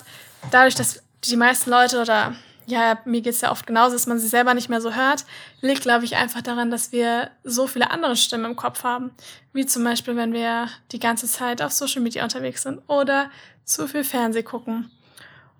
dadurch, 0.51 0.75
dass 0.75 1.03
die 1.25 1.37
meisten 1.37 1.71
Leute 1.71 2.01
oder 2.01 2.35
ja, 2.67 2.99
mir 3.05 3.21
geht 3.21 3.35
es 3.35 3.41
ja 3.41 3.51
oft 3.51 3.67
genauso, 3.67 3.95
dass 3.95 4.07
man 4.07 4.19
sie 4.19 4.29
selber 4.29 4.55
nicht 4.55 4.69
mehr 4.69 4.81
so 4.81 4.95
hört, 4.95 5.25
liegt, 5.61 5.83
glaube 5.83 6.05
ich, 6.05 6.17
einfach 6.17 6.43
daran, 6.43 6.71
dass 6.71 6.93
wir 6.93 7.31
so 7.45 7.67
viele 7.67 7.91
andere 7.91 8.17
Stimmen 8.17 8.45
im 8.45 8.57
Kopf 8.57 8.85
haben. 8.85 9.11
Wie 9.53 9.67
zum 9.67 9.85
Beispiel, 9.85 10.17
wenn 10.17 10.33
wir 10.33 10.69
die 10.93 11.01
ganze 11.01 11.27
Zeit 11.27 11.61
auf 11.61 11.73
Social 11.73 12.03
Media 12.03 12.23
unterwegs 12.23 12.63
sind 12.63 12.81
oder 12.87 13.31
zu 13.65 13.89
viel 13.89 14.05
Fernseh 14.05 14.43
gucken 14.43 14.91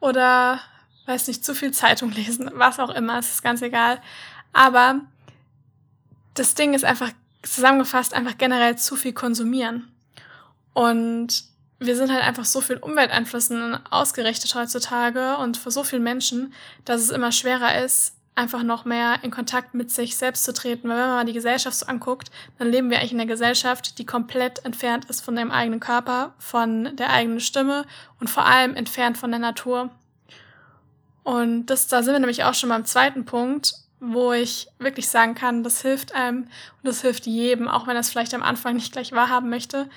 oder, 0.01 0.61
weiß 1.07 1.29
nicht, 1.29 1.45
zu 1.45 1.55
viel 1.55 1.73
Zeitung 1.73 2.11
lesen, 2.13 2.51
was 2.55 2.79
auch 2.79 2.91
immer, 2.91 3.19
es 3.19 3.31
ist 3.31 3.43
ganz 3.43 3.63
egal. 3.63 4.01
Aber 4.53 5.01
das 6.35 6.55
Ding 6.55 6.75
ist 6.75 6.85
einfach 6.85 7.11
zusammengefasst 7.43 8.15
einfach 8.15 8.39
generell 8.39 8.77
zu 8.77 8.97
viel 8.97 9.13
konsumieren. 9.13 9.89
Und 10.73 11.45
wir 11.87 11.97
sind 11.97 12.13
halt 12.13 12.23
einfach 12.23 12.45
so 12.45 12.61
viel 12.61 12.77
Umwelteinflüssen 12.77 13.79
ausgerichtet 13.91 14.55
heutzutage 14.55 15.37
und 15.37 15.57
für 15.57 15.71
so 15.71 15.85
viele 15.85 16.03
Menschen, 16.03 16.53
dass 16.85 17.01
es 17.01 17.11
immer 17.11 17.33
schwerer 17.33 17.83
ist, 17.85 18.15
einfach 18.35 18.63
noch 18.63 18.85
mehr 18.85 19.17
in 19.23 19.31
Kontakt 19.31 19.75
mit 19.75 19.91
sich 19.91 20.17
selbst 20.17 20.45
zu 20.45 20.53
treten. 20.53 20.89
Weil 20.89 20.97
wenn 20.97 21.07
man 21.07 21.17
mal 21.17 21.25
die 21.25 21.33
Gesellschaft 21.33 21.77
so 21.77 21.87
anguckt, 21.87 22.31
dann 22.59 22.71
leben 22.71 22.91
wir 22.91 22.99
eigentlich 22.99 23.13
in 23.13 23.21
einer 23.21 23.29
Gesellschaft, 23.29 23.99
die 23.99 24.07
komplett 24.07 24.65
entfernt 24.65 25.05
ist 25.07 25.21
von 25.21 25.37
dem 25.37 25.51
eigenen 25.51 25.81
Körper, 25.81 26.35
von 26.39 26.97
der 26.97 27.11
eigenen 27.11 27.41
Stimme 27.41 27.85
und 28.21 28.31
vor 28.31 28.47
allem 28.47 28.75
entfernt 28.75 29.19
von 29.19 29.31
der 29.31 29.41
Natur. 29.41 29.91
Und 31.25 31.67
das, 31.67 31.89
da 31.89 32.03
sind 32.03 32.15
wir 32.15 32.21
nämlich 32.21 32.45
auch 32.45 32.55
schon 32.55 32.71
beim 32.71 32.85
zweiten 32.85 33.25
Punkt, 33.25 33.75
wo 34.01 34.33
ich 34.33 34.67
wirklich 34.79 35.09
sagen 35.09 35.35
kann, 35.35 35.63
das 35.63 35.83
hilft 35.83 36.15
einem 36.15 36.45
und 36.45 36.85
das 36.85 37.03
hilft 37.03 37.27
jedem, 37.27 37.69
auch 37.69 37.87
wenn 37.87 37.97
er 37.97 38.01
es 38.01 38.11
vielleicht 38.11 38.35
am 38.35 38.43
Anfang 38.43 38.75
nicht 38.75 38.93
gleich 38.93 39.13
wahrhaben 39.13 39.49
möchte, 39.49 39.89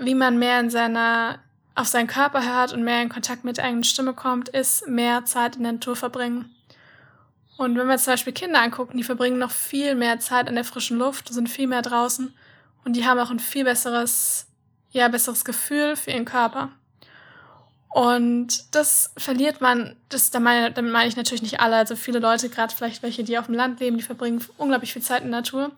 wie 0.00 0.14
man 0.14 0.38
mehr 0.38 0.60
in 0.60 0.70
seiner, 0.70 1.38
auf 1.74 1.88
seinen 1.88 2.06
Körper 2.06 2.44
hört 2.44 2.72
und 2.72 2.82
mehr 2.82 3.02
in 3.02 3.08
Kontakt 3.08 3.44
mit 3.44 3.58
der 3.58 3.64
eigenen 3.64 3.84
Stimme 3.84 4.14
kommt, 4.14 4.48
ist 4.48 4.88
mehr 4.88 5.24
Zeit 5.24 5.56
in 5.56 5.62
der 5.62 5.72
Natur 5.72 5.96
verbringen. 5.96 6.54
Und 7.56 7.76
wenn 7.76 7.88
wir 7.88 7.98
zum 7.98 8.14
Beispiel 8.14 8.32
Kinder 8.32 8.62
angucken, 8.62 8.96
die 8.96 9.04
verbringen 9.04 9.38
noch 9.38 9.50
viel 9.50 9.94
mehr 9.94 10.18
Zeit 10.18 10.48
in 10.48 10.54
der 10.54 10.64
frischen 10.64 10.98
Luft, 10.98 11.32
sind 11.32 11.48
viel 11.48 11.66
mehr 11.66 11.82
draußen 11.82 12.32
und 12.84 12.96
die 12.96 13.06
haben 13.06 13.20
auch 13.20 13.30
ein 13.30 13.38
viel 13.38 13.64
besseres, 13.64 14.46
ja, 14.92 15.08
besseres 15.08 15.44
Gefühl 15.44 15.94
für 15.96 16.10
ihren 16.10 16.24
Körper. 16.24 16.70
Und 17.92 18.74
das 18.74 19.12
verliert 19.16 19.60
man, 19.60 19.96
das, 20.08 20.30
da 20.30 20.38
meine, 20.38 20.70
damit 20.70 20.92
meine 20.92 21.08
ich 21.08 21.16
natürlich 21.16 21.42
nicht 21.42 21.60
alle, 21.60 21.76
also 21.76 21.96
viele 21.96 22.20
Leute, 22.20 22.48
gerade 22.48 22.74
vielleicht 22.74 23.02
welche, 23.02 23.24
die 23.24 23.36
auf 23.36 23.46
dem 23.46 23.56
Land 23.56 23.80
leben, 23.80 23.98
die 23.98 24.04
verbringen 24.04 24.42
unglaublich 24.56 24.92
viel 24.92 25.02
Zeit 25.02 25.22
in 25.22 25.30
der 25.30 25.40
Natur 25.40 25.72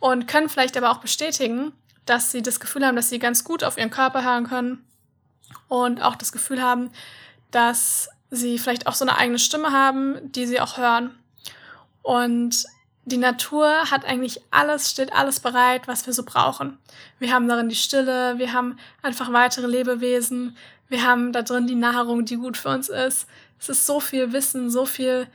und 0.00 0.26
können 0.26 0.48
vielleicht 0.48 0.76
aber 0.76 0.90
auch 0.90 0.98
bestätigen, 0.98 1.72
dass 2.06 2.30
sie 2.30 2.42
das 2.42 2.60
Gefühl 2.60 2.84
haben, 2.84 2.96
dass 2.96 3.08
sie 3.08 3.18
ganz 3.18 3.44
gut 3.44 3.64
auf 3.64 3.78
ihren 3.78 3.90
Körper 3.90 4.24
hören 4.24 4.46
können 4.46 4.84
und 5.68 6.02
auch 6.02 6.16
das 6.16 6.32
Gefühl 6.32 6.62
haben, 6.62 6.90
dass 7.50 8.08
sie 8.30 8.58
vielleicht 8.58 8.86
auch 8.86 8.94
so 8.94 9.04
eine 9.04 9.16
eigene 9.16 9.38
Stimme 9.38 9.72
haben, 9.72 10.32
die 10.32 10.46
sie 10.46 10.60
auch 10.60 10.76
hören. 10.76 11.14
Und 12.02 12.64
die 13.06 13.16
Natur 13.16 13.90
hat 13.90 14.04
eigentlich 14.04 14.40
alles, 14.50 14.90
steht 14.90 15.12
alles 15.12 15.40
bereit, 15.40 15.86
was 15.86 16.06
wir 16.06 16.12
so 16.12 16.24
brauchen. 16.24 16.78
Wir 17.18 17.32
haben 17.32 17.48
darin 17.48 17.68
die 17.68 17.76
Stille, 17.76 18.38
wir 18.38 18.52
haben 18.52 18.78
einfach 19.02 19.32
weitere 19.32 19.66
Lebewesen, 19.66 20.56
wir 20.88 21.02
haben 21.02 21.32
da 21.32 21.42
drin 21.42 21.66
die 21.66 21.74
Nahrung, 21.74 22.24
die 22.24 22.36
gut 22.36 22.56
für 22.56 22.70
uns 22.70 22.88
ist. 22.88 23.26
Es 23.58 23.68
ist 23.68 23.86
so 23.86 24.00
viel 24.00 24.32
Wissen, 24.32 24.70
so 24.70 24.86
viel 24.86 25.26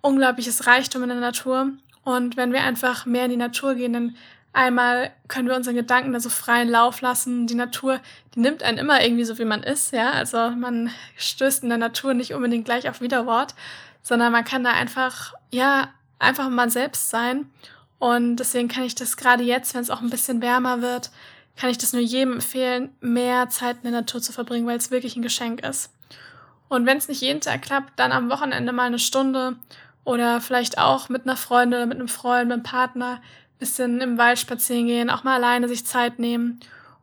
unglaubliches 0.00 0.66
Reichtum 0.66 1.02
in 1.02 1.08
der 1.08 1.20
Natur. 1.20 1.72
Und 2.04 2.36
wenn 2.36 2.52
wir 2.52 2.62
einfach 2.62 3.04
mehr 3.06 3.24
in 3.24 3.30
die 3.30 3.36
Natur 3.36 3.74
gehen, 3.74 3.92
dann 3.92 4.16
einmal 4.52 5.10
können 5.28 5.48
wir 5.48 5.56
unseren 5.56 5.74
Gedanken 5.74 6.12
da 6.12 6.20
so 6.20 6.30
freien 6.30 6.68
Lauf 6.68 7.00
lassen. 7.00 7.46
Die 7.46 7.54
Natur, 7.54 8.00
die 8.34 8.40
nimmt 8.40 8.62
einen 8.62 8.78
immer 8.78 9.02
irgendwie 9.02 9.24
so, 9.24 9.38
wie 9.38 9.44
man 9.44 9.62
ist, 9.62 9.92
ja. 9.92 10.10
Also 10.10 10.50
man 10.50 10.90
stößt 11.16 11.62
in 11.62 11.68
der 11.68 11.78
Natur 11.78 12.14
nicht 12.14 12.34
unbedingt 12.34 12.64
gleich 12.64 12.88
auf 12.88 13.00
Widerwort, 13.00 13.54
sondern 14.02 14.32
man 14.32 14.44
kann 14.44 14.64
da 14.64 14.70
einfach, 14.70 15.34
ja, 15.50 15.88
einfach 16.18 16.48
mal 16.48 16.70
selbst 16.70 17.10
sein. 17.10 17.50
Und 17.98 18.36
deswegen 18.36 18.68
kann 18.68 18.84
ich 18.84 18.94
das 18.94 19.16
gerade 19.16 19.42
jetzt, 19.42 19.74
wenn 19.74 19.82
es 19.82 19.90
auch 19.90 20.00
ein 20.00 20.10
bisschen 20.10 20.40
wärmer 20.40 20.82
wird, 20.82 21.10
kann 21.56 21.70
ich 21.70 21.78
das 21.78 21.92
nur 21.92 22.02
jedem 22.02 22.34
empfehlen, 22.34 22.90
mehr 23.00 23.48
Zeit 23.48 23.78
in 23.78 23.90
der 23.90 24.00
Natur 24.00 24.22
zu 24.22 24.32
verbringen, 24.32 24.66
weil 24.66 24.78
es 24.78 24.92
wirklich 24.92 25.16
ein 25.16 25.22
Geschenk 25.22 25.66
ist. 25.66 25.92
Und 26.68 26.86
wenn 26.86 26.98
es 26.98 27.08
nicht 27.08 27.20
jeden 27.20 27.40
Tag 27.40 27.62
klappt, 27.62 27.98
dann 27.98 28.12
am 28.12 28.30
Wochenende 28.30 28.72
mal 28.72 28.84
eine 28.84 28.98
Stunde 28.98 29.56
oder 30.04 30.40
vielleicht 30.40 30.78
auch 30.78 31.08
mit 31.08 31.24
einer 31.24 31.36
Freundin 31.36 31.88
mit 31.88 31.98
einem 31.98 32.08
Freund, 32.08 32.48
mit 32.48 32.54
einem 32.54 32.62
Partner, 32.62 33.20
bisschen 33.58 34.00
im 34.00 34.18
Wald 34.18 34.38
spazieren 34.38 34.86
gehen, 34.86 35.10
auch 35.10 35.24
mal 35.24 35.34
alleine 35.34 35.68
sich 35.68 35.84
Zeit 35.84 36.18
nehmen 36.18 36.60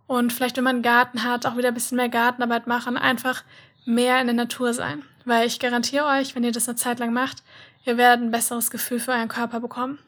und 0.07 0.31
vielleicht, 0.31 0.57
wenn 0.57 0.63
man 0.63 0.77
einen 0.77 0.83
Garten 0.83 1.23
hat, 1.23 1.45
auch 1.45 1.57
wieder 1.57 1.69
ein 1.69 1.73
bisschen 1.73 1.97
mehr 1.97 2.09
Gartenarbeit 2.09 2.67
machen, 2.67 2.97
einfach 2.97 3.43
mehr 3.85 4.19
in 4.19 4.27
der 4.27 4.35
Natur 4.35 4.73
sein. 4.73 5.03
Weil 5.25 5.47
ich 5.47 5.59
garantiere 5.59 6.05
euch, 6.05 6.35
wenn 6.35 6.43
ihr 6.43 6.51
das 6.51 6.69
eine 6.69 6.75
Zeit 6.75 6.99
lang 6.99 7.11
macht, 7.11 7.43
ihr 7.85 7.97
werdet 7.97 8.23
ein 8.23 8.31
besseres 8.31 8.69
Gefühl 8.69 8.99
für 8.99 9.11
euren 9.11 9.27
Körper 9.27 9.59
bekommen. 9.59 9.99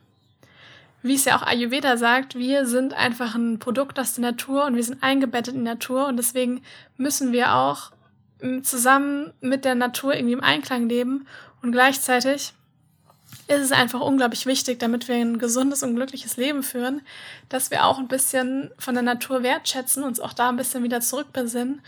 Wie 1.01 1.15
es 1.15 1.25
ja 1.25 1.37
auch 1.37 1.43
Ayurveda 1.43 1.97
sagt, 1.97 2.35
wir 2.35 2.65
sind 2.65 2.93
einfach 2.93 3.35
ein 3.35 3.59
Produkt 3.59 3.99
aus 3.99 4.15
der 4.15 4.23
Natur 4.23 4.65
und 4.65 4.75
wir 4.75 4.83
sind 4.83 5.01
eingebettet 5.01 5.53
in 5.53 5.61
die 5.61 5.69
Natur 5.69 6.07
und 6.07 6.17
deswegen 6.17 6.61
müssen 6.97 7.31
wir 7.31 7.55
auch 7.55 7.91
zusammen 8.61 9.33
mit 9.41 9.65
der 9.65 9.75
Natur 9.75 10.13
irgendwie 10.13 10.33
im 10.33 10.43
Einklang 10.43 10.89
leben 10.89 11.27
und 11.61 11.71
gleichzeitig 11.71 12.53
ist 13.47 13.61
es 13.61 13.71
einfach 13.71 14.01
unglaublich 14.01 14.45
wichtig, 14.45 14.79
damit 14.79 15.07
wir 15.07 15.15
ein 15.15 15.39
gesundes 15.39 15.83
und 15.83 15.95
glückliches 15.95 16.37
Leben 16.37 16.63
führen, 16.63 17.01
dass 17.49 17.71
wir 17.71 17.85
auch 17.85 17.97
ein 17.97 18.07
bisschen 18.07 18.71
von 18.77 18.93
der 18.93 19.03
Natur 19.03 19.43
wertschätzen, 19.43 20.03
uns 20.03 20.19
auch 20.19 20.33
da 20.33 20.49
ein 20.49 20.57
bisschen 20.57 20.83
wieder 20.83 21.01
zurückbesinnen 21.01 21.81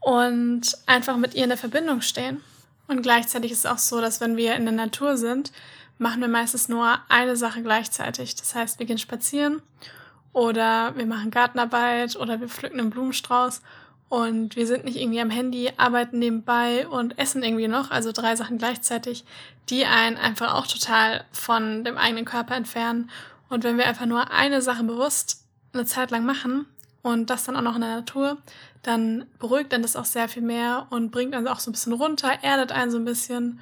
und 0.00 0.62
einfach 0.86 1.16
mit 1.16 1.34
ihr 1.34 1.44
in 1.44 1.50
der 1.50 1.58
Verbindung 1.58 2.00
stehen. 2.00 2.40
Und 2.88 3.02
gleichzeitig 3.02 3.52
ist 3.52 3.60
es 3.60 3.66
auch 3.66 3.78
so, 3.78 4.00
dass 4.00 4.20
wenn 4.20 4.36
wir 4.36 4.54
in 4.54 4.64
der 4.64 4.74
Natur 4.74 5.16
sind, 5.16 5.52
machen 5.98 6.20
wir 6.20 6.28
meistens 6.28 6.68
nur 6.68 6.98
eine 7.08 7.36
Sache 7.36 7.62
gleichzeitig. 7.62 8.34
Das 8.36 8.54
heißt, 8.54 8.78
wir 8.78 8.86
gehen 8.86 8.98
spazieren 8.98 9.62
oder 10.32 10.94
wir 10.96 11.06
machen 11.06 11.30
Gartenarbeit 11.30 12.16
oder 12.16 12.40
wir 12.40 12.48
pflücken 12.48 12.80
einen 12.80 12.90
Blumenstrauß 12.90 13.62
und 14.08 14.54
wir 14.54 14.66
sind 14.66 14.84
nicht 14.84 14.96
irgendwie 14.96 15.20
am 15.20 15.30
Handy, 15.30 15.72
arbeiten 15.76 16.18
nebenbei 16.18 16.86
und 16.86 17.18
essen 17.18 17.42
irgendwie 17.42 17.68
noch, 17.68 17.90
also 17.90 18.12
drei 18.12 18.36
Sachen 18.36 18.58
gleichzeitig, 18.58 19.24
die 19.68 19.84
einen 19.84 20.16
einfach 20.16 20.54
auch 20.54 20.66
total 20.66 21.24
von 21.32 21.82
dem 21.82 21.98
eigenen 21.98 22.24
Körper 22.24 22.54
entfernen. 22.54 23.10
Und 23.48 23.64
wenn 23.64 23.78
wir 23.78 23.86
einfach 23.86 24.06
nur 24.06 24.30
eine 24.30 24.62
Sache 24.62 24.84
bewusst 24.84 25.44
eine 25.72 25.86
Zeit 25.86 26.10
lang 26.12 26.24
machen 26.24 26.66
und 27.02 27.30
das 27.30 27.44
dann 27.44 27.56
auch 27.56 27.62
noch 27.62 27.74
in 27.74 27.80
der 27.80 27.96
Natur, 27.96 28.38
dann 28.82 29.26
beruhigt 29.40 29.72
dann 29.72 29.82
das 29.82 29.96
auch 29.96 30.04
sehr 30.04 30.28
viel 30.28 30.42
mehr 30.42 30.86
und 30.90 31.10
bringt 31.10 31.34
dann 31.34 31.48
auch 31.48 31.58
so 31.58 31.70
ein 31.70 31.72
bisschen 31.72 31.92
runter, 31.92 32.30
erdet 32.42 32.70
einen 32.70 32.92
so 32.92 32.98
ein 32.98 33.04
bisschen 33.04 33.58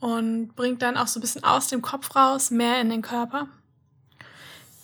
und 0.00 0.54
bringt 0.54 0.82
dann 0.82 0.98
auch 0.98 1.06
so 1.06 1.18
ein 1.18 1.22
bisschen 1.22 1.44
aus 1.44 1.68
dem 1.68 1.80
Kopf 1.80 2.14
raus, 2.14 2.50
mehr 2.50 2.80
in 2.80 2.90
den 2.90 3.00
Körper. 3.00 3.48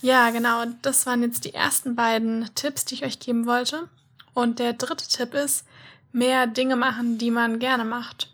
Ja, 0.00 0.30
genau, 0.30 0.64
das 0.82 1.04
waren 1.06 1.22
jetzt 1.22 1.44
die 1.44 1.54
ersten 1.54 1.94
beiden 1.94 2.48
Tipps, 2.54 2.86
die 2.86 2.94
ich 2.94 3.04
euch 3.04 3.20
geben 3.20 3.46
wollte. 3.46 3.88
Und 4.34 4.58
der 4.58 4.72
dritte 4.74 5.06
Tipp 5.08 5.34
ist, 5.34 5.64
mehr 6.12 6.46
Dinge 6.46 6.76
machen, 6.76 7.18
die 7.18 7.30
man 7.30 7.58
gerne 7.58 7.84
macht. 7.84 8.30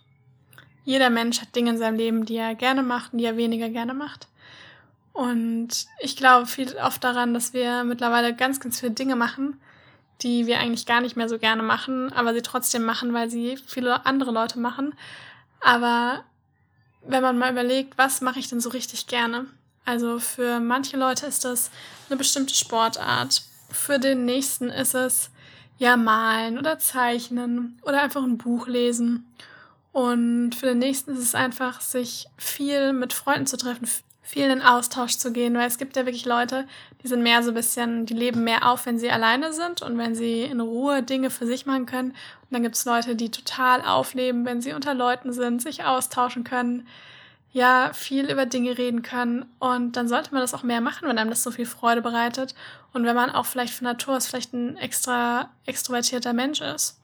Jeder 0.85 1.11
Mensch 1.11 1.41
hat 1.41 1.55
Dinge 1.55 1.71
in 1.71 1.79
seinem 1.79 1.97
Leben, 1.97 2.25
die 2.25 2.37
er 2.37 2.55
gerne 2.55 2.83
macht 2.83 3.13
und 3.13 3.19
die 3.19 3.27
er 3.27 3.37
weniger 3.37 3.69
gerne 3.69 3.95
macht. 3.95 4.29
Und 5.13 5.87
ich 6.01 6.17
glaube 6.17 6.47
viel 6.47 6.75
oft 6.77 7.03
daran, 7.05 7.35
dass 7.35 7.53
wir 7.53 7.85
mittlerweile 7.85 8.35
ganz, 8.35 8.61
ganz 8.61 8.81
viele 8.81 8.93
Dinge 8.93 9.17
machen, 9.17 9.61
die 10.23 10.47
wir 10.47 10.61
eigentlich 10.61 10.87
gar 10.87 11.01
nicht 11.01 11.17
mehr 11.17 11.29
so 11.29 11.39
gerne 11.39 11.63
machen, 11.63 12.13
aber 12.13 12.35
sie 12.35 12.43
trotzdem 12.43 12.85
machen, 12.85 13.13
weil 13.13 13.31
sie 13.31 13.59
viele 13.67 14.07
andere 14.07 14.31
Leute 14.31 14.59
machen. 14.59 14.95
Aber 15.61 16.25
wenn 17.03 17.23
man 17.23 17.39
mal 17.39 17.53
überlegt, 17.53 17.99
was 17.99 18.21
mache 18.21 18.39
ich 18.39 18.49
denn 18.49 18.61
so 18.61 18.71
richtig 18.71 19.07
gerne? 19.07 19.47
Also 19.85 20.19
für 20.19 20.61
manche 20.61 20.97
Leute 20.97 21.27
ist 21.27 21.45
das 21.45 21.71
eine 22.09 22.17
bestimmte 22.17 22.55
Sportart. 22.55 23.43
Für 23.71 23.99
den 23.99 24.25
nächsten 24.25 24.69
ist 24.69 24.95
es 24.95 25.31
ja 25.81 25.97
malen 25.97 26.59
oder 26.59 26.79
zeichnen 26.79 27.79
oder 27.83 28.03
einfach 28.03 28.23
ein 28.23 28.39
Buch 28.39 28.69
lesen. 28.69 29.27
Und 29.93 30.55
für 30.55 30.67
den 30.67 30.79
nächsten 30.79 31.13
ist 31.13 31.19
es 31.21 31.35
einfach, 31.35 31.81
sich 31.81 32.29
viel 32.37 32.93
mit 32.93 33.13
Freunden 33.13 33.47
zu 33.47 33.57
treffen, 33.57 33.89
viel 34.23 34.51
in 34.51 34.63
Austausch 34.63 35.17
zu 35.17 35.33
gehen, 35.33 35.55
weil 35.55 35.67
es 35.67 35.79
gibt 35.79 35.97
ja 35.97 36.05
wirklich 36.05 36.27
Leute, 36.27 36.67
die 37.03 37.09
sind 37.09 37.23
mehr 37.23 37.43
so 37.43 37.51
ein 37.51 37.55
bisschen, 37.55 38.05
die 38.05 38.15
leben 38.15 38.45
mehr 38.45 38.69
auf, 38.71 38.85
wenn 38.85 38.99
sie 38.99 39.11
alleine 39.11 39.55
sind 39.55 39.81
und 39.81 39.97
wenn 39.97 40.15
sie 40.15 40.43
in 40.43 40.61
Ruhe 40.61 41.03
Dinge 41.03 41.31
für 41.31 41.47
sich 41.47 41.65
machen 41.65 41.87
können. 41.87 42.11
Und 42.11 42.51
dann 42.51 42.63
gibt 42.63 42.77
es 42.77 42.85
Leute, 42.85 43.17
die 43.17 43.31
total 43.31 43.83
aufleben, 43.83 44.45
wenn 44.45 44.61
sie 44.61 44.75
unter 44.75 44.95
Leuten 44.95 45.33
sind, 45.33 45.63
sich 45.63 45.83
austauschen 45.83 46.45
können, 46.45 46.87
ja, 47.53 47.93
viel 47.93 48.31
über 48.31 48.47
Dinge 48.47 48.79
reden 48.79 49.03
können. 49.03 49.45
Und 49.59 49.97
dann 49.97 50.09
sollte 50.09 50.33
man 50.33 50.41
das 50.41 50.55
auch 50.55 50.63
mehr 50.63 50.81
machen, 50.81 51.09
wenn 51.09 51.19
einem 51.19 51.31
das 51.31 51.43
so 51.43 51.51
viel 51.51 51.67
Freude 51.67 52.03
bereitet. 52.03 52.55
Und 52.93 53.05
wenn 53.05 53.17
man 53.17 53.31
auch 53.31 53.47
vielleicht 53.47 53.75
von 53.75 53.87
Natur 53.87 54.17
aus 54.17 54.27
vielleicht 54.27 54.53
ein 54.53 54.77
extra 54.77 55.51
extrovertierter 55.67 56.33
Mensch 56.33 56.61
ist. 56.61 57.01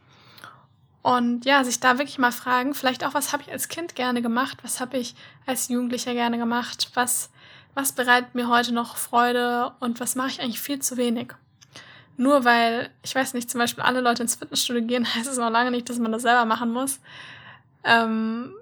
Und 1.03 1.45
ja, 1.45 1.63
sich 1.63 1.79
da 1.79 1.99
wirklich 1.99 2.19
mal 2.19 2.33
fragen, 2.33 2.75
vielleicht 2.75 3.05
auch, 3.05 3.15
was 3.15 3.33
habe 3.33 3.45
ich 3.45 3.53
als 3.53 3.69
Kind 3.69 3.95
gerne 3.95 4.23
gemacht, 4.23 4.59
was 4.63 4.81
habe 4.81 4.97
ich 4.97 5.15
als 5.47 5.69
Jugendlicher 5.69 6.15
gerne 6.15 6.37
gemacht, 6.37 6.91
was, 6.95 7.31
was 7.75 7.93
bereitet 7.93 8.35
mir 8.35 8.49
heute 8.49 8.75
noch 8.75 8.97
Freude 8.97 9.73
und 9.79 10.01
was 10.01 10.17
mache 10.17 10.31
ich 10.31 10.41
eigentlich 10.41 10.61
viel 10.61 10.81
zu 10.81 10.97
wenig. 10.97 11.29
Nur 12.17 12.45
weil, 12.45 12.91
ich 13.05 13.15
weiß 13.15 13.35
nicht, 13.35 13.49
zum 13.49 13.61
Beispiel 13.61 13.85
alle 13.85 14.01
Leute 14.01 14.23
ins 14.23 14.35
Fitnessstudio 14.35 14.83
gehen, 14.85 15.07
heißt 15.15 15.29
es 15.29 15.39
noch 15.39 15.51
lange 15.51 15.71
nicht, 15.71 15.89
dass 15.89 15.99
man 15.99 16.11
das 16.11 16.23
selber 16.23 16.45
machen 16.45 16.73
muss. 16.73 16.99
Ähm, 17.85 18.53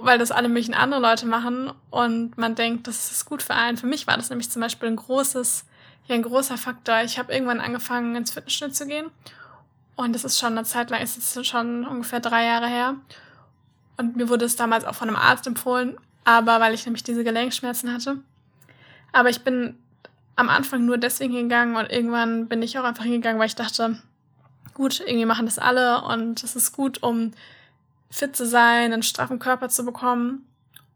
weil 0.00 0.18
das 0.18 0.30
alle 0.30 0.48
möglichen 0.48 0.74
andere 0.74 1.00
Leute 1.00 1.26
machen 1.26 1.72
und 1.90 2.36
man 2.36 2.54
denkt, 2.54 2.86
das 2.86 3.10
ist 3.10 3.26
gut 3.26 3.42
für 3.42 3.54
einen. 3.54 3.76
Für 3.76 3.86
mich 3.86 4.06
war 4.06 4.16
das 4.16 4.30
nämlich 4.30 4.50
zum 4.50 4.60
Beispiel 4.60 4.88
ein 4.88 4.96
großes, 4.96 5.64
ja, 6.06 6.14
ein 6.14 6.22
großer 6.22 6.56
Faktor. 6.56 7.02
Ich 7.02 7.18
habe 7.18 7.32
irgendwann 7.32 7.60
angefangen, 7.60 8.16
ins 8.16 8.32
Fitnessstudio 8.32 8.74
zu 8.74 8.86
gehen 8.86 9.10
und 9.96 10.14
das 10.14 10.24
ist 10.24 10.38
schon 10.38 10.52
eine 10.52 10.64
Zeit 10.64 10.90
lang, 10.90 11.02
ist 11.02 11.16
es 11.16 11.46
schon 11.46 11.86
ungefähr 11.86 12.20
drei 12.20 12.44
Jahre 12.46 12.68
her. 12.68 12.96
Und 13.96 14.16
mir 14.16 14.28
wurde 14.28 14.44
es 14.44 14.56
damals 14.56 14.84
auch 14.84 14.94
von 14.94 15.08
einem 15.08 15.16
Arzt 15.16 15.46
empfohlen, 15.46 15.96
aber 16.24 16.60
weil 16.60 16.74
ich 16.74 16.84
nämlich 16.84 17.04
diese 17.04 17.22
Gelenkschmerzen 17.22 17.92
hatte. 17.92 18.18
Aber 19.12 19.30
ich 19.30 19.42
bin 19.42 19.78
am 20.34 20.48
Anfang 20.48 20.84
nur 20.84 20.98
deswegen 20.98 21.32
hingegangen 21.32 21.76
und 21.76 21.90
irgendwann 21.90 22.48
bin 22.48 22.62
ich 22.62 22.76
auch 22.78 22.84
einfach 22.84 23.04
hingegangen, 23.04 23.38
weil 23.38 23.46
ich 23.46 23.54
dachte, 23.54 23.98
gut, 24.74 24.98
irgendwie 24.98 25.26
machen 25.26 25.46
das 25.46 25.60
alle 25.60 26.02
und 26.02 26.42
es 26.42 26.56
ist 26.56 26.72
gut, 26.72 27.02
um 27.04 27.30
fit 28.10 28.36
zu 28.36 28.46
sein, 28.46 28.92
einen 28.92 29.02
straffen 29.02 29.38
Körper 29.38 29.68
zu 29.68 29.84
bekommen. 29.84 30.46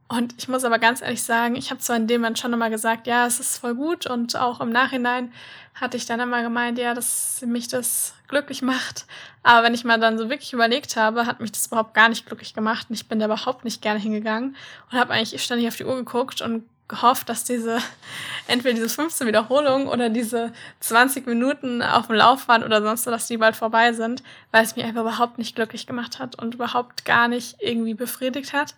Und 0.08 0.34
ich 0.38 0.48
muss 0.48 0.64
aber 0.64 0.78
ganz 0.78 1.02
ehrlich 1.02 1.22
sagen, 1.22 1.54
ich 1.54 1.70
habe 1.70 1.80
zwar 1.80 1.96
in 1.96 2.06
dem 2.06 2.22
Moment 2.22 2.38
schon 2.38 2.52
immer 2.54 2.70
gesagt, 2.70 3.06
ja, 3.06 3.26
es 3.26 3.40
ist 3.40 3.58
voll 3.58 3.74
gut 3.74 4.06
und 4.06 4.36
auch 4.36 4.60
im 4.60 4.70
Nachhinein 4.70 5.32
hatte 5.74 5.98
ich 5.98 6.06
dann 6.06 6.18
immer 6.18 6.42
gemeint, 6.42 6.78
ja, 6.78 6.94
dass 6.94 7.42
mich 7.46 7.68
das 7.68 8.14
glücklich 8.26 8.62
macht. 8.62 9.06
Aber 9.42 9.64
wenn 9.64 9.74
ich 9.74 9.84
mal 9.84 10.00
dann 10.00 10.16
so 10.16 10.30
wirklich 10.30 10.54
überlegt 10.54 10.96
habe, 10.96 11.26
hat 11.26 11.40
mich 11.40 11.52
das 11.52 11.66
überhaupt 11.66 11.92
gar 11.92 12.08
nicht 12.08 12.24
glücklich 12.24 12.54
gemacht 12.54 12.86
und 12.88 12.94
ich 12.94 13.06
bin 13.06 13.18
da 13.18 13.26
überhaupt 13.26 13.64
nicht 13.64 13.82
gerne 13.82 14.00
hingegangen 14.00 14.56
und 14.90 14.98
habe 14.98 15.12
eigentlich 15.12 15.42
ständig 15.42 15.68
auf 15.68 15.76
die 15.76 15.84
Uhr 15.84 15.96
geguckt 15.96 16.40
und 16.40 16.64
gehofft, 16.88 17.28
dass 17.28 17.45
diese, 17.45 17.78
entweder 18.49 18.75
diese 18.75 18.88
15 18.88 19.26
Wiederholungen 19.26 19.88
oder 19.88 20.09
diese 20.09 20.52
20 20.80 21.26
Minuten 21.26 21.83
auf 21.83 22.07
dem 22.07 22.16
Laufband 22.16 22.64
oder 22.64 22.83
sonst 22.83 23.04
so, 23.04 23.11
dass 23.11 23.28
die 23.28 23.37
bald 23.37 23.57
vorbei 23.57 23.92
sind, 23.92 24.23
weil 24.50 24.64
es 24.64 24.75
mich 24.75 24.85
einfach 24.85 25.02
überhaupt 25.02 25.38
nicht 25.38 25.54
glücklich 25.54 25.87
gemacht 25.87 26.18
hat 26.18 26.37
und 26.37 26.54
überhaupt 26.54 27.04
gar 27.04 27.28
nicht 27.28 27.57
irgendwie 27.61 27.95
befriedigt 27.95 28.52
hat. 28.52 28.75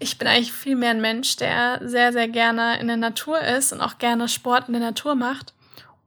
Ich 0.00 0.16
bin 0.18 0.28
eigentlich 0.28 0.52
viel 0.52 0.76
mehr 0.76 0.90
ein 0.90 1.00
Mensch, 1.00 1.36
der 1.36 1.80
sehr, 1.82 2.12
sehr 2.12 2.28
gerne 2.28 2.80
in 2.80 2.86
der 2.86 2.96
Natur 2.96 3.40
ist 3.40 3.72
und 3.72 3.80
auch 3.80 3.98
gerne 3.98 4.28
Sport 4.28 4.68
in 4.68 4.74
der 4.74 4.82
Natur 4.82 5.14
macht 5.14 5.54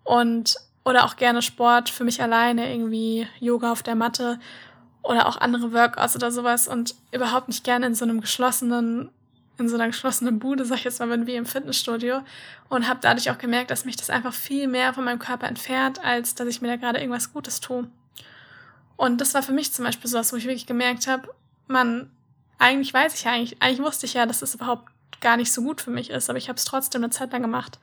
und 0.04 0.56
oder 0.84 1.06
auch 1.06 1.16
gerne 1.16 1.42
Sport 1.42 1.90
für 1.90 2.04
mich 2.04 2.22
alleine, 2.22 2.72
irgendwie 2.74 3.28
Yoga 3.40 3.72
auf 3.72 3.84
der 3.84 3.96
Matte 3.96 4.40
oder 5.04 5.28
auch 5.28 5.38
andere 5.38 5.74
Workouts 5.74 6.16
oder 6.16 6.32
sowas 6.32 6.68
und 6.68 6.96
überhaupt 7.12 7.48
nicht 7.48 7.63
gerne 7.63 7.88
in 7.88 7.96
so 7.96 8.06
einem 8.06 8.22
geschlossenen 8.22 9.10
in 9.58 9.70
so 9.70 9.75
einer 9.75 9.88
geschlossenen 9.88 10.39
Bude, 10.39 10.65
sag 10.65 10.77
ich 10.77 10.84
jetzt 10.86 11.00
mal, 11.00 11.27
wie 11.27 11.36
im 11.36 11.46
Fitnessstudio 11.46 12.22
und 12.70 12.88
habe 12.88 13.00
dadurch 13.01 13.29
auch 13.29 13.38
gemerkt, 13.38 13.72
dass 13.72 13.86
mich 13.86 13.96
das 13.96 14.10
einfach 14.10 14.34
viel 14.34 14.67
mehr 14.67 14.93
von 14.93 15.03
meinem 15.03 15.20
Körper 15.20 15.48
entfernt, 15.48 16.03
als 16.03 16.36
dass 16.36 16.48
ich 16.48 16.62
mir 16.62 16.67
da 16.67 16.75
gerade 16.77 17.00
irgendwas 17.00 17.34
Gutes 17.34 17.60
tue. 17.60 17.88
Und 18.98 19.20
das 19.20 19.34
war 19.34 19.43
für 19.43 19.51
mich 19.51 19.74
zum 19.74 19.86
Beispiel 19.86 20.10
so 20.10 20.17
was, 20.17 20.31
wo 20.31 20.38
ich 20.38 20.46
wirklich 20.46 20.67
gemerkt 20.67 21.08
habe, 21.08 21.34
man, 21.67 22.10
eigentlich 22.60 22.93
weiß 22.93 23.15
ich 23.15 23.24
ja, 23.24 23.31
eigentlich, 23.31 23.62
eigentlich 23.62 23.86
wusste 23.86 24.05
ich 24.05 24.13
ja, 24.13 24.25
dass 24.25 24.39
das 24.39 24.55
überhaupt 24.55 24.89
gar 25.22 25.38
nicht 25.38 25.51
so 25.51 25.62
gut 25.62 25.81
für 25.81 25.91
mich 25.91 26.10
ist, 26.10 26.29
aber 26.29 26.38
ich 26.38 26.50
habe 26.50 26.58
es 26.58 26.65
trotzdem 26.65 27.03
eine 27.03 27.12
Zeit 27.12 27.31
lang 27.31 27.41
gemacht. 27.41 27.79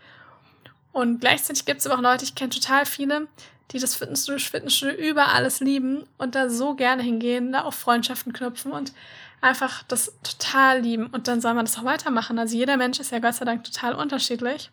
Und 0.93 1.21
gleichzeitig 1.21 1.65
gibt 1.65 1.81
es 1.81 1.87
aber 1.87 1.97
auch 1.97 2.03
Leute, 2.03 2.25
ich 2.25 2.35
kenne 2.35 2.51
total 2.51 2.87
viele, 2.87 3.29
die 3.71 3.79
das 3.79 3.95
Fitnessstudio, 3.95 4.45
Fitnessstudio 4.45 4.97
über 4.97 5.29
alles 5.29 5.61
lieben 5.61 6.05
und 6.17 6.35
da 6.35 6.49
so 6.49 6.75
gerne 6.75 7.03
hingehen, 7.03 7.53
da 7.53 7.65
auch 7.65 7.75
Freundschaften 7.75 8.33
knüpfen 8.33 8.73
und 8.73 8.93
einfach 9.41 9.83
das 9.85 10.13
total 10.23 10.81
lieben 10.81 11.07
und 11.07 11.29
dann 11.29 11.41
soll 11.41 11.55
man 11.55 11.65
das 11.65 11.79
auch 11.79 11.85
weitermachen. 11.85 12.39
Also 12.39 12.57
jeder 12.57 12.77
Mensch 12.77 12.99
ist 12.99 13.13
ja 13.13 13.19
Gott 13.19 13.35
sei 13.35 13.45
Dank 13.45 13.65
total 13.65 13.95
unterschiedlich. 13.95 14.71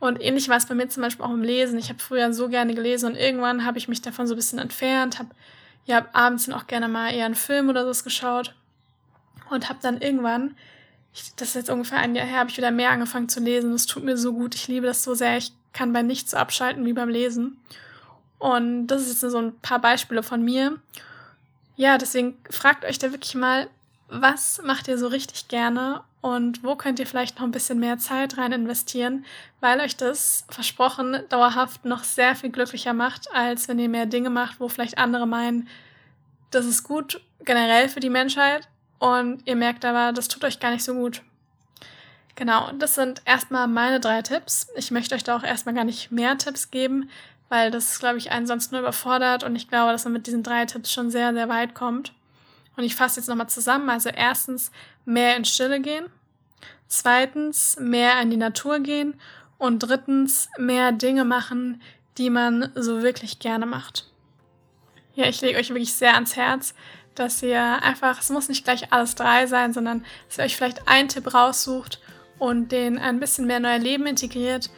Und 0.00 0.20
ähnlich 0.20 0.48
war 0.48 0.56
es 0.56 0.66
bei 0.66 0.74
mir 0.74 0.88
zum 0.88 1.02
Beispiel 1.02 1.24
auch 1.24 1.30
im 1.30 1.42
Lesen. 1.42 1.78
Ich 1.78 1.90
habe 1.90 1.98
früher 1.98 2.32
so 2.32 2.48
gerne 2.48 2.74
gelesen 2.74 3.10
und 3.10 3.16
irgendwann 3.16 3.64
habe 3.64 3.78
ich 3.78 3.86
mich 3.86 4.00
davon 4.00 4.26
so 4.26 4.34
ein 4.34 4.36
bisschen 4.36 4.58
entfernt, 4.58 5.18
habe 5.18 5.30
ja 5.84 6.06
abends 6.12 6.46
dann 6.46 6.54
auch 6.54 6.66
gerne 6.66 6.88
mal 6.88 7.12
eher 7.12 7.26
einen 7.26 7.34
Film 7.34 7.68
oder 7.68 7.92
so 7.92 8.02
geschaut 8.02 8.54
und 9.50 9.68
habe 9.68 9.78
dann 9.82 10.00
irgendwann, 10.00 10.56
ich, 11.12 11.34
das 11.36 11.48
ist 11.48 11.54
jetzt 11.54 11.70
ungefähr 11.70 11.98
ein 11.98 12.14
Jahr 12.14 12.26
her, 12.26 12.38
habe 12.38 12.50
ich 12.50 12.56
wieder 12.56 12.70
mehr 12.70 12.90
angefangen 12.90 13.28
zu 13.28 13.40
lesen. 13.40 13.72
Das 13.72 13.86
tut 13.86 14.04
mir 14.04 14.16
so 14.16 14.32
gut. 14.32 14.54
Ich 14.54 14.68
liebe 14.68 14.86
das 14.86 15.04
so 15.04 15.14
sehr. 15.14 15.36
Ich 15.36 15.52
kann 15.72 15.92
bei 15.92 16.02
nichts 16.02 16.30
so 16.30 16.36
abschalten 16.36 16.84
wie 16.86 16.92
beim 16.92 17.08
Lesen. 17.08 17.58
Und 18.38 18.86
das 18.86 19.02
ist 19.02 19.22
jetzt 19.22 19.32
so 19.32 19.38
ein 19.38 19.58
paar 19.60 19.80
Beispiele 19.80 20.22
von 20.22 20.42
mir. 20.42 20.78
Ja, 21.80 21.96
deswegen 21.96 22.36
fragt 22.50 22.84
euch 22.84 22.98
da 22.98 23.10
wirklich 23.10 23.34
mal, 23.34 23.70
was 24.06 24.60
macht 24.62 24.86
ihr 24.86 24.98
so 24.98 25.06
richtig 25.06 25.48
gerne 25.48 26.02
und 26.20 26.62
wo 26.62 26.76
könnt 26.76 26.98
ihr 26.98 27.06
vielleicht 27.06 27.38
noch 27.38 27.46
ein 27.46 27.52
bisschen 27.52 27.80
mehr 27.80 27.96
Zeit 27.96 28.36
rein 28.36 28.52
investieren, 28.52 29.24
weil 29.60 29.80
euch 29.80 29.96
das 29.96 30.44
versprochen 30.50 31.22
dauerhaft 31.30 31.86
noch 31.86 32.04
sehr 32.04 32.36
viel 32.36 32.50
glücklicher 32.50 32.92
macht, 32.92 33.32
als 33.32 33.66
wenn 33.66 33.78
ihr 33.78 33.88
mehr 33.88 34.04
Dinge 34.04 34.28
macht, 34.28 34.60
wo 34.60 34.68
vielleicht 34.68 34.98
andere 34.98 35.26
meinen, 35.26 35.68
das 36.50 36.66
ist 36.66 36.82
gut 36.82 37.22
generell 37.46 37.88
für 37.88 38.00
die 38.00 38.10
Menschheit 38.10 38.68
und 38.98 39.40
ihr 39.46 39.56
merkt 39.56 39.86
aber, 39.86 40.12
das 40.12 40.28
tut 40.28 40.44
euch 40.44 40.60
gar 40.60 40.72
nicht 40.72 40.84
so 40.84 40.92
gut. 40.92 41.22
Genau, 42.34 42.72
das 42.72 42.94
sind 42.94 43.22
erstmal 43.24 43.68
meine 43.68 44.00
drei 44.00 44.20
Tipps. 44.20 44.68
Ich 44.76 44.90
möchte 44.90 45.14
euch 45.14 45.24
da 45.24 45.34
auch 45.34 45.44
erstmal 45.44 45.74
gar 45.74 45.84
nicht 45.84 46.12
mehr 46.12 46.36
Tipps 46.36 46.70
geben, 46.70 47.08
weil 47.50 47.70
das, 47.72 47.98
glaube 47.98 48.16
ich, 48.16 48.30
einen 48.30 48.46
sonst 48.46 48.72
nur 48.72 48.80
überfordert 48.80 49.42
und 49.42 49.56
ich 49.56 49.68
glaube, 49.68 49.92
dass 49.92 50.04
man 50.04 50.14
mit 50.14 50.26
diesen 50.26 50.44
drei 50.44 50.64
Tipps 50.64 50.92
schon 50.92 51.10
sehr, 51.10 51.34
sehr 51.34 51.48
weit 51.48 51.74
kommt. 51.74 52.12
Und 52.76 52.84
ich 52.84 52.94
fasse 52.94 53.20
jetzt 53.20 53.28
nochmal 53.28 53.48
zusammen. 53.48 53.90
Also 53.90 54.08
erstens, 54.08 54.70
mehr 55.04 55.36
in 55.36 55.44
Stille 55.44 55.80
gehen. 55.80 56.06
Zweitens, 56.86 57.76
mehr 57.78 58.20
in 58.22 58.30
die 58.30 58.36
Natur 58.36 58.78
gehen. 58.78 59.20
Und 59.58 59.80
drittens, 59.80 60.48
mehr 60.58 60.92
Dinge 60.92 61.24
machen, 61.24 61.82
die 62.18 62.30
man 62.30 62.70
so 62.76 63.02
wirklich 63.02 63.40
gerne 63.40 63.66
macht. 63.66 64.06
Ja, 65.14 65.26
ich 65.26 65.40
lege 65.40 65.58
euch 65.58 65.70
wirklich 65.70 65.92
sehr 65.92 66.14
ans 66.14 66.36
Herz, 66.36 66.72
dass 67.16 67.42
ihr 67.42 67.60
einfach, 67.60 68.20
es 68.20 68.30
muss 68.30 68.48
nicht 68.48 68.64
gleich 68.64 68.92
alles 68.92 69.16
drei 69.16 69.48
sein, 69.48 69.72
sondern 69.72 70.04
dass 70.28 70.38
ihr 70.38 70.44
euch 70.44 70.56
vielleicht 70.56 70.86
einen 70.86 71.08
Tipp 71.08 71.34
raussucht 71.34 72.00
und 72.38 72.70
den 72.70 72.96
ein 72.96 73.18
bisschen 73.18 73.46
mehr 73.46 73.56
in 73.56 73.66
euer 73.66 73.78
Leben 73.78 74.06
integriert 74.06 74.70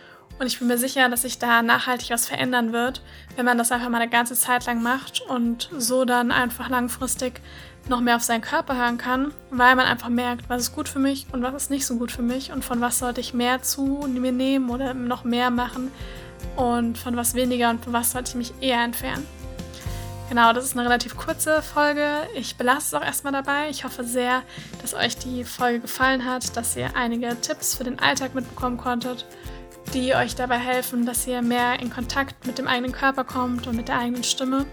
und 0.43 0.49
ich 0.49 0.59
bin 0.59 0.67
mir 0.67 0.77
sicher, 0.77 1.09
dass 1.09 1.23
sich 1.23 1.39
da 1.39 1.63
nachhaltig 1.63 2.11
was 2.11 2.27
verändern 2.27 2.73
wird, 2.73 3.01
wenn 3.37 3.45
man 3.45 3.59
das 3.59 3.71
einfach 3.71 3.89
mal 3.89 4.01
eine 4.01 4.11
ganze 4.11 4.35
Zeit 4.35 4.67
lang 4.67 4.83
macht 4.83 5.21
und 5.21 5.71
so 5.79 6.05
dann 6.05 6.33
einfach 6.33 6.69
langfristig 6.69 7.41
noch 7.89 8.01
mehr 8.01 8.17
auf 8.17 8.25
seinen 8.25 8.41
Körper 8.41 8.77
hören 8.77 8.99
kann, 8.99 9.33
weil 9.51 9.77
man 9.77 9.87
einfach 9.87 10.09
merkt, 10.09 10.51
was 10.51 10.63
ist 10.63 10.75
gut 10.75 10.89
für 10.89 10.99
mich 10.99 11.27
und 11.31 11.45
was 11.45 11.55
ist 11.55 11.71
nicht 11.71 11.87
so 11.87 11.97
gut 11.97 12.11
für 12.11 12.23
mich 12.23 12.51
und 12.51 12.65
von 12.65 12.81
was 12.81 12.99
sollte 12.99 13.21
ich 13.21 13.35
mehr 13.35 13.63
zu 13.63 14.05
mir 14.09 14.33
nehmen 14.33 14.69
oder 14.69 14.95
noch 14.95 15.23
mehr 15.23 15.51
machen 15.51 15.93
und 16.57 16.99
von 16.99 17.15
was 17.15 17.35
weniger 17.35 17.71
und 17.71 17.85
von 17.85 17.93
was 17.93 18.11
sollte 18.11 18.31
ich 18.31 18.35
mich 18.35 18.53
eher 18.61 18.83
entfernen. 18.83 19.25
Genau, 20.29 20.53
das 20.53 20.65
ist 20.65 20.77
eine 20.77 20.85
relativ 20.85 21.17
kurze 21.17 21.63
Folge. 21.63 22.09
Ich 22.35 22.57
belasse 22.57 22.87
es 22.87 22.95
auch 22.95 23.07
erstmal 23.07 23.33
dabei. 23.33 23.69
Ich 23.71 23.85
hoffe 23.85 24.03
sehr, 24.03 24.43
dass 24.81 24.95
euch 24.95 25.17
die 25.19 25.45
Folge 25.45 25.81
gefallen 25.81 26.25
hat, 26.25 26.57
dass 26.57 26.75
ihr 26.75 26.97
einige 26.97 27.41
Tipps 27.41 27.77
für 27.77 27.85
den 27.85 28.01
Alltag 28.01 28.35
mitbekommen 28.35 28.77
konntet 28.77 29.25
die 29.95 30.15
euch 30.15 30.35
dabei 30.35 30.59
helfen, 30.59 31.07
dass 31.07 31.27
ihr 31.27 31.43
mehr 31.43 31.81
in 31.81 31.91
Kontakt 31.91 32.47
mit 32.47 32.59
dem 32.59 32.67
eigenen 32.67 32.93
Körper 32.93 33.25
kommt 33.25 33.67
und 33.67 33.77
mit 33.77 33.89
der 33.89 33.99
eigenen 33.99 34.25
Stimme. 34.25 34.67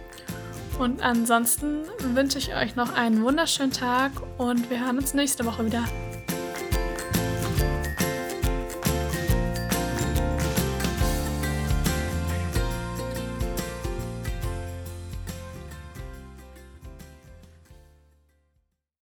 Und 0.80 1.02
ansonsten 1.02 1.84
wünsche 2.16 2.38
ich 2.38 2.56
euch 2.56 2.76
noch 2.76 2.94
einen 2.94 3.24
wunderschönen 3.24 3.72
Tag 3.72 4.12
und 4.38 4.70
wir 4.70 4.80
hören 4.80 4.98
uns 4.98 5.14
nächste 5.14 5.46
Woche 5.46 5.66
wieder. 5.66 5.84